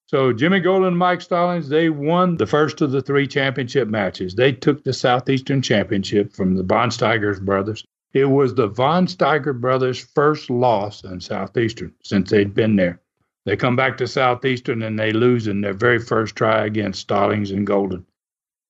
[0.06, 4.34] So Jimmy Golden and Mike Stallings, they won the first of the three championship matches.
[4.34, 7.84] They took the Southeastern Championship from the Von Steigers brothers.
[8.12, 13.00] It was the Von Steiger brothers' first loss in Southeastern since they'd been there.
[13.47, 17.51] They come back to Southeastern and they lose in their very first try against Stallings
[17.51, 18.07] and Golden.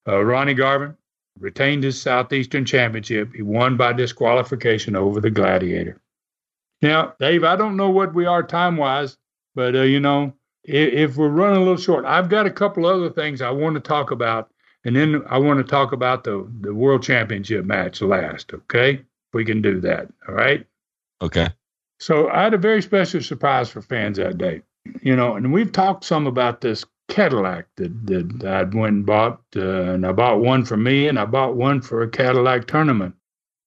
[0.06, 0.96] Uh, Ronnie Garvin
[1.38, 3.34] retained his Southeastern championship.
[3.34, 6.00] He won by disqualification over the Gladiator.
[6.82, 9.18] Now, Dave, I don't know what we are time wise,
[9.54, 10.32] but uh, you know,
[10.64, 13.74] if, if we're running a little short, I've got a couple other things I want
[13.74, 14.50] to talk about,
[14.84, 18.54] and then I want to talk about the the World Championship match last.
[18.54, 20.08] Okay we can do that.
[20.28, 20.66] All right.
[21.22, 21.48] Okay.
[22.00, 24.62] So I had a very special surprise for fans that day.
[25.02, 29.40] you know, and we've talked some about this Cadillac that, that I'd went and bought,
[29.54, 33.14] uh, and I bought one for me, and I bought one for a Cadillac tournament.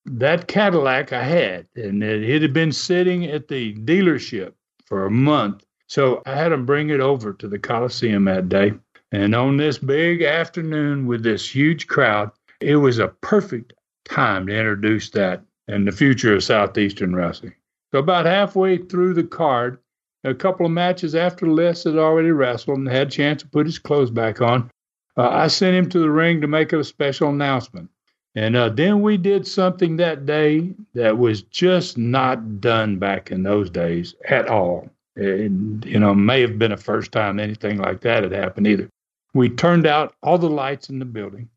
[0.06, 4.54] That Cadillac I had, and it, it had been sitting at the dealership
[4.86, 5.64] for a month.
[5.88, 8.74] So I had them bring it over to the Coliseum that day.
[9.12, 13.74] And on this big afternoon with this huge crowd, it was a perfect
[14.06, 17.54] time to introduce that and the future of Southeastern wrestling.
[17.94, 19.78] So about halfway through the card,
[20.24, 23.68] a couple of matches after Les had already wrestled and had a chance to put
[23.68, 24.72] his clothes back on,
[25.16, 27.92] uh, I sent him to the ring to make a special announcement.
[28.34, 33.44] And uh, then we did something that day that was just not done back in
[33.44, 34.90] those days at all.
[35.16, 35.52] It,
[35.86, 38.90] you know, may have been the first time anything like that had happened either.
[39.36, 41.48] We turned out all the lights in the building.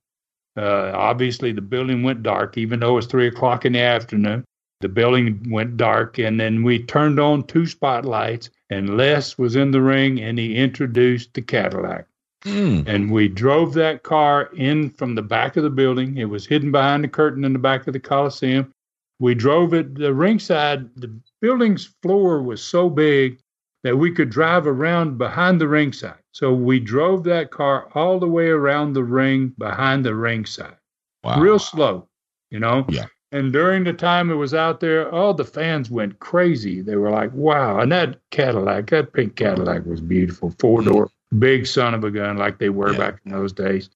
[0.55, 4.45] Uh, obviously, the building went dark, even though it was three o'clock in the afternoon.
[4.81, 9.71] The building went dark, and then we turned on two spotlights, and Les was in
[9.71, 12.07] the ring, and he introduced the Cadillac.
[12.45, 12.87] Mm.
[12.87, 16.19] And we drove that car in from the back of the building.
[16.19, 18.73] It was hidden behind the curtain in the back of the Coliseum.
[19.19, 20.95] We drove it the ringside.
[20.97, 23.41] The building's floor was so big
[23.83, 26.19] that we could drive around behind the ringside.
[26.33, 30.77] So we drove that car all the way around the ring behind the ringside.
[31.25, 31.41] Wow.
[31.41, 32.09] Real slow,
[32.51, 32.85] you know?
[32.89, 33.07] Yeah.
[33.33, 36.81] And during the time it was out there, all the fans went crazy.
[36.81, 37.81] They were like, wow.
[37.81, 40.55] And that Cadillac, that pink Cadillac was beautiful.
[40.59, 42.99] Four door, big son of a gun like they were yeah.
[42.99, 43.91] back in those days.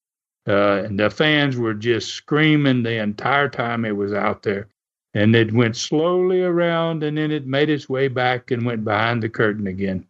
[0.49, 4.66] Uh, and the fans were just screaming the entire time it was out there.
[5.14, 9.22] And it went slowly around and then it made its way back and went behind
[9.22, 10.07] the curtain again.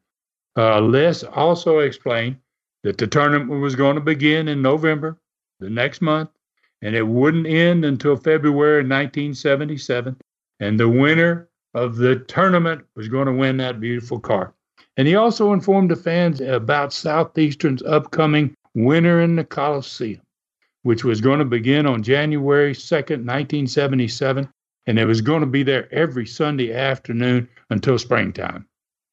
[0.57, 2.37] Uh, Les also explained
[2.83, 5.17] that the tournament was going to begin in November,
[5.59, 6.31] the next month,
[6.83, 10.17] and it wouldn't end until February 1977.
[10.61, 14.55] And the winner of the tournament was going to win that beautiful car.
[14.97, 20.21] And he also informed the fans about Southeastern's upcoming Winter in the Coliseum,
[20.83, 24.49] which was going to begin on January 2nd, 1977,
[24.87, 28.67] and it was going to be there every Sunday afternoon until springtime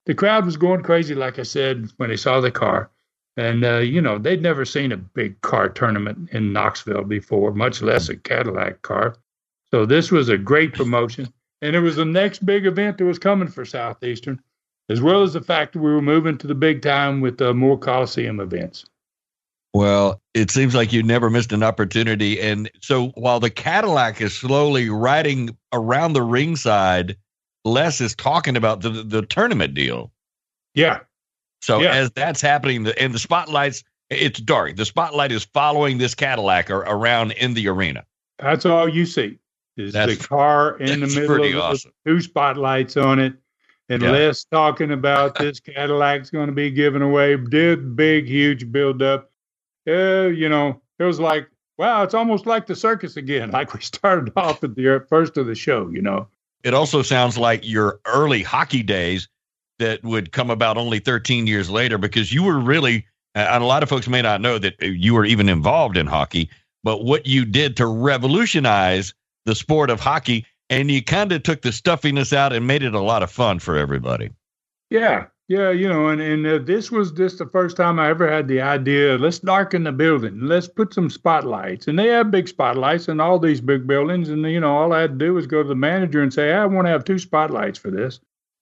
[0.07, 2.89] the crowd was going crazy, like I said, when they saw the car.
[3.37, 7.81] And, uh, you know, they'd never seen a big car tournament in Knoxville before, much
[7.81, 9.15] less a Cadillac car.
[9.69, 11.31] So this was a great promotion.
[11.61, 14.41] And it was the next big event that was coming for Southeastern,
[14.89, 17.53] as well as the fact that we were moving to the big time with uh,
[17.53, 18.85] more Coliseum events.
[19.73, 22.41] Well, it seems like you never missed an opportunity.
[22.41, 27.15] And so while the Cadillac is slowly riding around the ringside,
[27.65, 30.11] Les is talking about the the tournament deal.
[30.73, 30.99] Yeah.
[31.61, 31.91] So yeah.
[31.91, 34.75] as that's happening, the, and the spotlights, it's dark.
[34.75, 38.05] The spotlight is following this Cadillac or, around in the arena.
[38.39, 39.39] That's all you see.
[39.75, 41.91] Is that's, the car in the middle of awesome.
[42.05, 43.33] two spotlights on it,
[43.89, 44.11] and yeah.
[44.11, 47.37] Les talking about this Cadillac's going to be given away.
[47.37, 49.31] Did big, huge build up.
[49.87, 51.47] Uh, you know, it was like,
[51.77, 55.45] wow, it's almost like the circus again, like we started off at the first of
[55.45, 55.89] the show.
[55.89, 56.27] You know,
[56.63, 59.29] it also sounds like your early hockey days
[59.79, 63.05] that would come about only 13 years later because you were really,
[63.35, 66.49] and a lot of folks may not know that you were even involved in hockey,
[66.83, 69.13] but what you did to revolutionize
[69.45, 72.93] the sport of hockey, and you kind of took the stuffiness out and made it
[72.93, 74.29] a lot of fun for everybody.
[74.89, 78.29] Yeah, yeah, you know, and and uh, this was just the first time I ever
[78.29, 79.17] had the idea.
[79.17, 80.41] Let's darken the building.
[80.41, 84.27] Let's put some spotlights, and they have big spotlights in all these big buildings.
[84.27, 86.51] And you know, all I had to do was go to the manager and say,
[86.51, 88.19] I want to have two spotlights for this.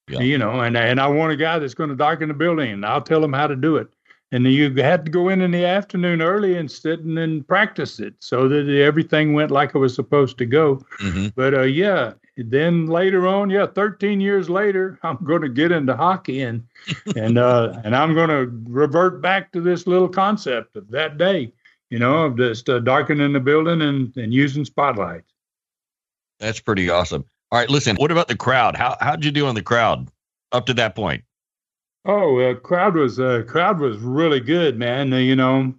[0.07, 0.19] Yeah.
[0.19, 2.85] You know, and and I want a guy that's going to darken the building, and
[2.85, 3.87] I'll tell him how to do it.
[4.31, 7.99] And you had to go in in the afternoon early and sit and then practice
[7.99, 10.77] it so that everything went like it was supposed to go.
[10.99, 11.27] Mm-hmm.
[11.35, 15.95] But uh, yeah, then later on, yeah, 13 years later, I'm going to get into
[15.95, 16.63] hockey and
[17.15, 21.53] and uh, and I'm going to revert back to this little concept of that day,
[21.89, 25.31] you know, of just uh, darkening the building and and using spotlights.
[26.39, 27.25] That's pretty awesome.
[27.55, 27.95] All right, listen.
[27.95, 28.75] What about the crowd?
[28.75, 30.09] How how'd you do on the crowd
[30.51, 31.23] up to that point?
[32.03, 35.13] Oh, uh, crowd was uh, crowd was really good, man.
[35.13, 35.73] Uh, you know,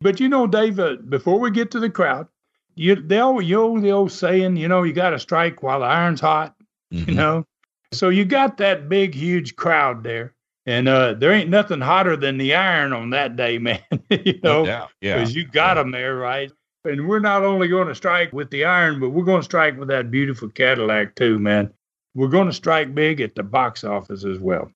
[0.00, 2.28] but you know, David, before we get to the crowd,
[2.76, 5.80] you they all you know the old saying, you know, you got to strike while
[5.80, 6.54] the iron's hot.
[6.94, 7.10] Mm-hmm.
[7.10, 7.44] You know,
[7.90, 10.32] so you got that big, huge crowd there,
[10.64, 13.80] and uh, there ain't nothing hotter than the iron on that day, man.
[14.10, 15.82] you know, yeah, yeah, because you got yeah.
[15.82, 16.52] them there, right?
[16.86, 19.78] And we're not only going to strike with the iron, but we're going to strike
[19.78, 21.72] with that beautiful Cadillac too, man.
[22.14, 24.70] We're going to strike big at the box office as well.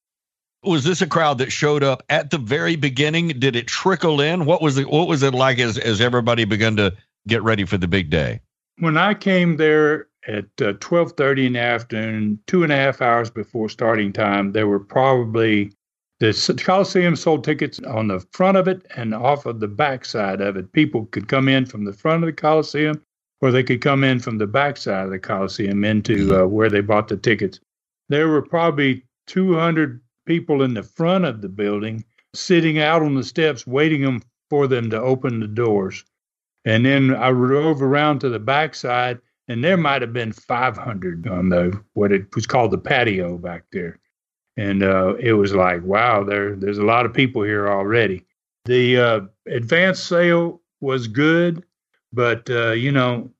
[0.62, 3.28] Was this a crowd that showed up at the very beginning?
[3.28, 4.44] Did it trickle in?
[4.44, 4.90] What was it?
[4.90, 6.94] What was it like as as everybody began to
[7.26, 8.40] get ready for the big day?
[8.78, 13.30] When I came there at uh, 12:30 in the afternoon, two and a half hours
[13.30, 15.72] before starting time, there were probably
[16.20, 20.42] The Coliseum sold tickets on the front of it and off of the back side
[20.42, 20.70] of it.
[20.72, 23.02] People could come in from the front of the Coliseum,
[23.40, 26.68] or they could come in from the back side of the Coliseum into uh, where
[26.68, 27.58] they bought the tickets.
[28.10, 32.04] There were probably 200 people in the front of the building
[32.34, 36.04] sitting out on the steps waiting them for them to open the doors.
[36.66, 41.48] And then I drove around to the backside, and there might have been 500 on
[41.48, 43.98] the what it was called the patio back there
[44.56, 48.24] and uh, it was like, wow, there there's a lot of people here already.
[48.64, 51.64] The uh, advance sale was good,
[52.12, 53.30] but uh, you know,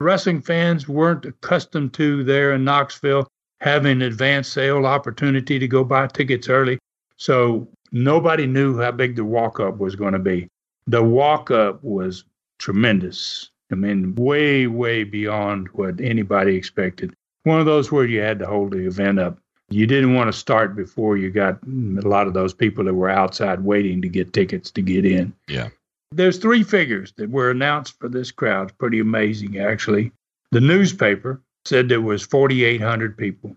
[0.00, 3.28] wrestling fans weren't accustomed to there in Knoxville
[3.60, 6.78] having advance sale opportunity to go buy tickets early,
[7.16, 10.48] so nobody knew how big the walk up was going to be.
[10.86, 12.24] The walk up was
[12.58, 13.50] tremendous.
[13.72, 17.14] I mean, way, way beyond what anybody expected.
[17.44, 19.38] One of those where you had to hold the event up
[19.74, 23.10] you didn't want to start before you got a lot of those people that were
[23.10, 25.34] outside waiting to get tickets to get in.
[25.48, 25.68] Yeah.
[26.12, 28.68] There's three figures that were announced for this crowd.
[28.68, 30.12] It's pretty amazing, actually.
[30.52, 33.56] The newspaper said there was 4,800 people.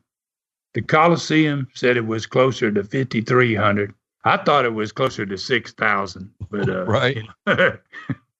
[0.74, 3.94] The Coliseum said it was closer to 5,300.
[4.24, 7.24] I thought it was closer to 6,000, but uh, right.
[7.46, 7.82] but,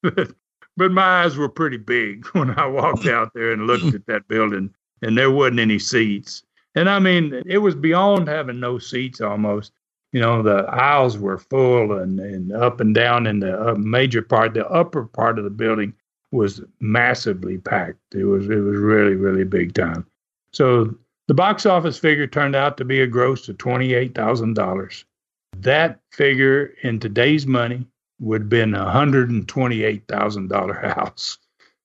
[0.78, 4.28] but my eyes were pretty big when I walked out there and looked at that
[4.28, 6.44] building, and there wasn't any seats.
[6.78, 9.72] And I mean, it was beyond having no seats almost.
[10.14, 14.22] You know, the aisles were full and, and up and down in the uh, major
[14.22, 14.54] part.
[14.54, 15.94] The upper part of the building
[16.32, 18.14] was massively packed.
[18.14, 20.06] It was it was really really big time.
[20.54, 20.96] So
[21.28, 25.04] the box office figure turned out to be a gross of twenty eight thousand dollars.
[25.58, 27.88] That figure in today's money
[28.20, 31.40] would have been a hundred and twenty eight thousand dollar house.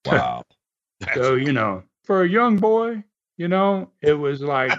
[0.04, 0.44] Wow.
[1.14, 3.02] so you know, for a young boy,
[3.36, 4.72] you know, it was like,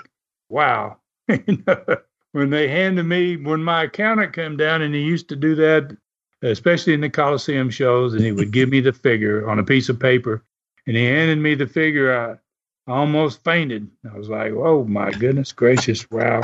[0.49, 0.97] wow.
[1.27, 5.95] when they handed me, when my accountant came down and he used to do that,
[6.41, 9.89] especially in the Coliseum shows, and he would give me the figure on a piece
[9.89, 10.43] of paper,
[10.85, 13.89] and he handed me the figure, I, I almost fainted.
[14.11, 16.41] I was like, oh my goodness gracious, wow.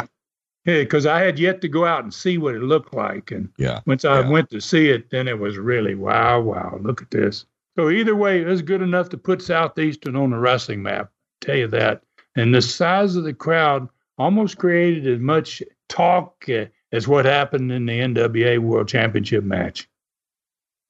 [0.65, 3.31] Because I had yet to go out and see what it looked like.
[3.31, 4.29] And yeah, once I yeah.
[4.29, 7.45] went to see it, then it was really, wow, wow, look at this.
[7.77, 11.11] So either way, it was good enough to put Southeastern on the wrestling map
[11.41, 12.01] tell you that.
[12.35, 13.87] And the size of the crowd
[14.17, 19.87] almost created as much talk uh, as what happened in the NWA World Championship match.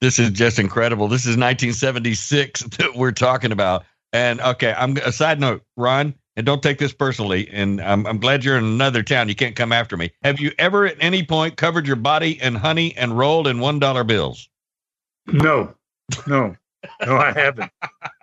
[0.01, 1.07] This is just incredible.
[1.07, 3.83] This is 1976 that we're talking about.
[4.13, 7.47] And okay, I'm a side note, Ron, and don't take this personally.
[7.51, 9.29] And I'm, I'm glad you're in another town.
[9.29, 10.11] You can't come after me.
[10.23, 13.77] Have you ever at any point covered your body in honey and rolled in one
[13.77, 14.49] dollar bills?
[15.27, 15.75] No,
[16.25, 16.55] no,
[17.05, 17.71] no, I haven't.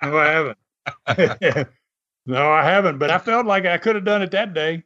[0.03, 0.55] No, I
[1.07, 1.69] haven't.
[2.27, 4.83] No, I haven't, but I felt like I could have done it that day.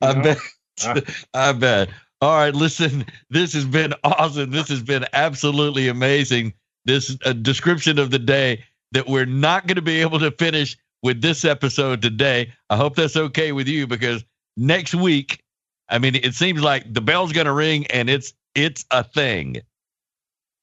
[0.00, 0.22] I know?
[0.22, 0.38] bet.
[0.82, 1.02] I,
[1.34, 1.88] I bet.
[2.20, 4.50] All right, listen, this has been awesome.
[4.50, 6.54] This has been absolutely amazing.
[6.84, 10.76] This uh, description of the day that we're not going to be able to finish
[11.02, 12.52] with this episode today.
[12.70, 14.24] I hope that's okay with you because
[14.56, 15.42] next week,
[15.88, 19.60] I mean, it seems like the bell's going to ring and it's it's a thing.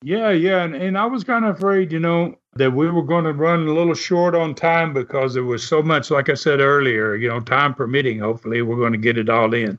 [0.03, 3.23] Yeah, yeah, and, and I was kind of afraid, you know, that we were going
[3.25, 6.59] to run a little short on time because there was so much, like I said
[6.59, 8.19] earlier, you know, time permitting.
[8.19, 9.77] Hopefully, we're going to get it all in.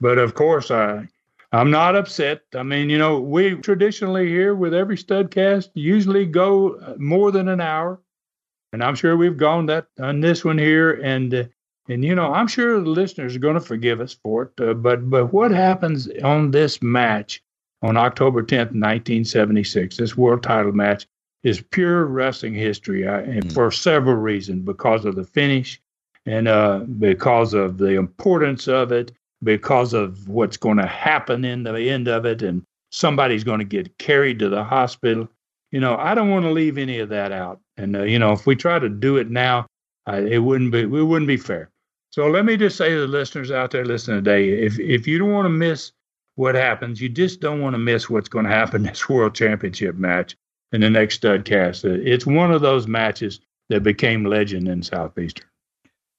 [0.00, 1.06] But of course, I
[1.52, 2.42] I'm not upset.
[2.54, 7.48] I mean, you know, we traditionally here with every studcast usually go uh, more than
[7.48, 8.00] an hour,
[8.72, 11.44] and I'm sure we've gone that on this one here, and uh,
[11.88, 14.60] and you know, I'm sure the listeners are going to forgive us for it.
[14.62, 17.42] Uh, but but what happens on this match
[17.82, 21.06] on October 10th, 1976, this world title match?
[21.42, 23.52] is pure wrestling history I, and mm.
[23.52, 25.80] for several reasons because of the finish
[26.26, 29.12] and uh, because of the importance of it,
[29.42, 33.64] because of what's going to happen in the end of it, and somebody's going to
[33.64, 35.28] get carried to the hospital.
[35.70, 37.60] You know, I don't want to leave any of that out.
[37.76, 39.66] And uh, you know, if we try to do it now,
[40.08, 41.70] uh, it wouldn't be it wouldn't be fair.
[42.10, 45.18] So let me just say to the listeners out there listening today, if if you
[45.18, 45.92] don't want to miss
[46.38, 49.96] what happens, you just don't want to miss what's going to happen this World Championship
[49.96, 50.36] match
[50.70, 51.84] in the next studcast.
[51.84, 55.46] It's one of those matches that became legend in Southeastern.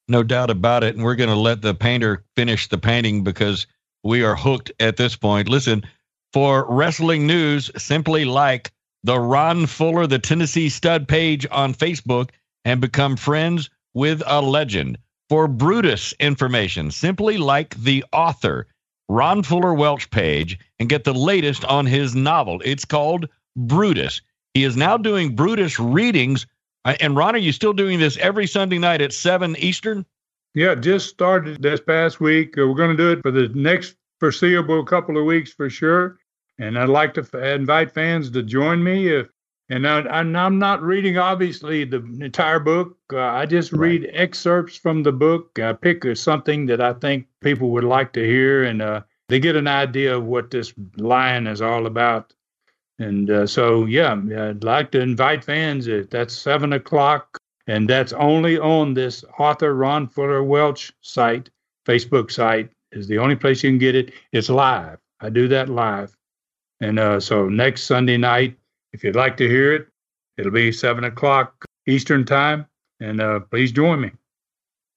[0.09, 0.95] No doubt about it.
[0.95, 3.65] And we're going to let the painter finish the painting because
[4.03, 5.47] we are hooked at this point.
[5.47, 5.85] Listen,
[6.33, 8.71] for wrestling news, simply like
[9.03, 12.31] the Ron Fuller, the Tennessee Stud page on Facebook,
[12.65, 14.97] and become friends with a legend.
[15.29, 18.67] For Brutus information, simply like the author,
[19.09, 22.61] Ron Fuller Welch page, and get the latest on his novel.
[22.63, 24.21] It's called Brutus.
[24.53, 26.45] He is now doing Brutus readings.
[26.85, 30.05] Uh, and Ron, are you still doing this every Sunday night at 7 Eastern?
[30.53, 32.57] Yeah, just started this past week.
[32.57, 36.19] Uh, we're going to do it for the next foreseeable couple of weeks for sure.
[36.59, 39.07] And I'd like to f- invite fans to join me.
[39.07, 39.29] If,
[39.69, 42.97] and I, am not reading, obviously, the entire book.
[43.13, 44.11] Uh, I just read right.
[44.13, 45.57] excerpts from the book.
[45.59, 49.55] I pick something that I think people would like to hear, and uh, they get
[49.55, 52.33] an idea of what this lion is all about.
[52.99, 55.87] And uh, so, yeah, I'd like to invite fans.
[56.09, 57.37] That's seven o'clock,
[57.67, 61.49] and that's only on this author Ron Fuller Welch site,
[61.85, 64.11] Facebook site, is the only place you can get it.
[64.31, 64.99] It's live.
[65.21, 66.15] I do that live.
[66.81, 68.57] And uh, so next Sunday night,
[68.93, 69.87] if you'd like to hear it,
[70.37, 72.65] it'll be seven o'clock Eastern time.
[72.99, 74.11] And uh, please join me.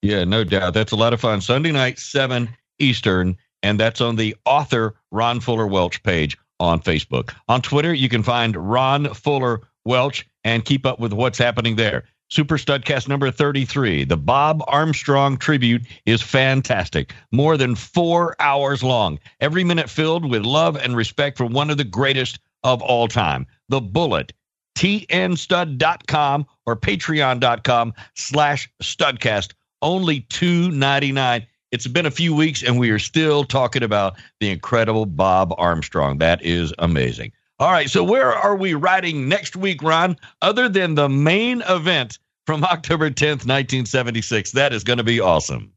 [0.02, 0.74] Yeah, no doubt.
[0.74, 1.40] That's a lot of fun.
[1.40, 2.48] Sunday night, 7
[2.78, 7.32] Eastern, and that's on the author Ron Fuller Welch page on Facebook.
[7.48, 12.04] On Twitter, you can find Ron Fuller Welch and keep up with what's happening there.
[12.28, 14.04] Super Studcast number 33.
[14.04, 17.12] The Bob Armstrong tribute is fantastic.
[17.30, 19.18] More than four hours long.
[19.40, 23.46] Every minute filled with love and respect for one of the greatest of all time.
[23.68, 24.32] The Bullet.
[24.78, 29.52] TNStud.com or patreon.com slash studcast.
[29.82, 31.46] Only two ninety nine.
[31.70, 36.18] It's been a few weeks and we are still talking about the incredible Bob Armstrong.
[36.18, 37.32] That is amazing.
[37.58, 40.16] All right, so where are we riding next week, Ron?
[40.42, 44.52] Other than the main event from October 10th, 1976.
[44.52, 45.72] That is going to be awesome.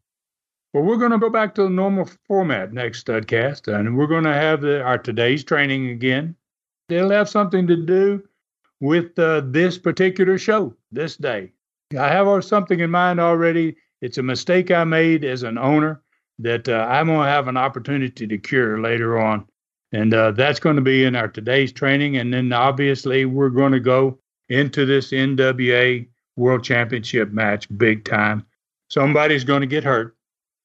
[0.74, 4.26] Well, we're going to go back to the normal format next studcast, and we're going
[4.26, 6.36] to have the, our today's training again.
[6.89, 8.24] They'll have something to do
[8.82, 11.51] with uh, this particular show this day.
[11.97, 13.78] I have something in mind already.
[14.06, 15.99] It's a mistake I made as an owner
[16.38, 19.47] that uh, I'm going to have an opportunity to cure later on.
[19.91, 22.18] And uh, that's going to be in our today's training.
[22.18, 28.45] And then obviously, we're going to go into this NWA World Championship match big time.
[28.91, 30.16] Somebody's going to get hurt,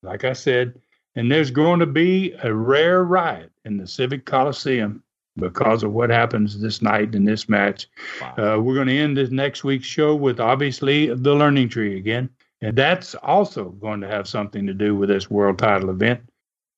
[0.02, 0.78] like I said,
[1.14, 5.02] and there's going to be a rare riot in the Civic Coliseum
[5.36, 7.86] because of what happens this night in this match.
[8.20, 8.34] Wow.
[8.36, 12.28] Uh, we're going to end this next week's show with obviously the Learning Tree again.
[12.62, 16.20] And that's also going to have something to do with this world title event.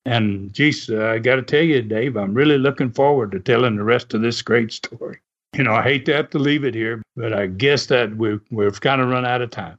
[0.05, 3.75] And geez, uh, I got to tell you, Dave, I'm really looking forward to telling
[3.75, 5.21] the rest of this great story
[5.57, 8.41] you know, I hate to have to leave it here, but I guess that we've,
[8.49, 9.77] we've kind of run out of time.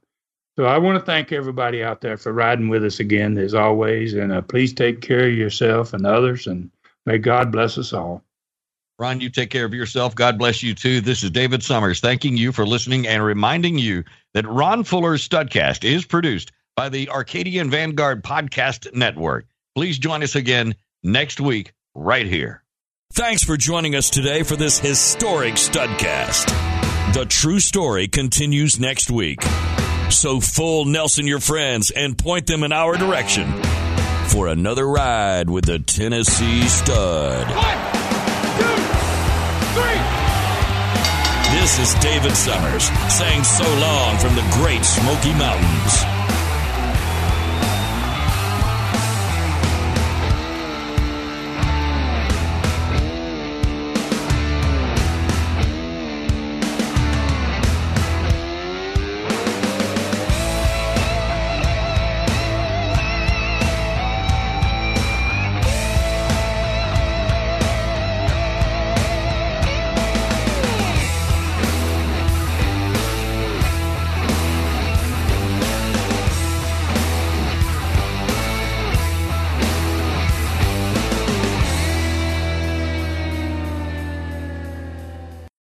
[0.57, 4.14] So I want to thank everybody out there for riding with us again, as always.
[4.14, 6.70] And uh, please take care of yourself and others, and
[7.07, 8.22] may God bless us all.
[9.05, 10.14] Ron, you take care of yourself.
[10.14, 11.02] God bless you too.
[11.02, 14.02] This is David Summers thanking you for listening and reminding you
[14.32, 19.44] that Ron Fuller's Studcast is produced by the Arcadian Vanguard Podcast Network.
[19.74, 22.64] Please join us again next week, right here.
[23.12, 26.46] Thanks for joining us today for this historic studcast.
[27.12, 29.42] The true story continues next week.
[30.09, 33.52] So full Nelson your friends and point them in our direction
[34.28, 37.55] for another ride with the Tennessee Stud.
[37.55, 38.05] One,
[38.59, 38.93] two, three.
[41.65, 46.14] This is David Summers saying so long from the great Smoky Mountains.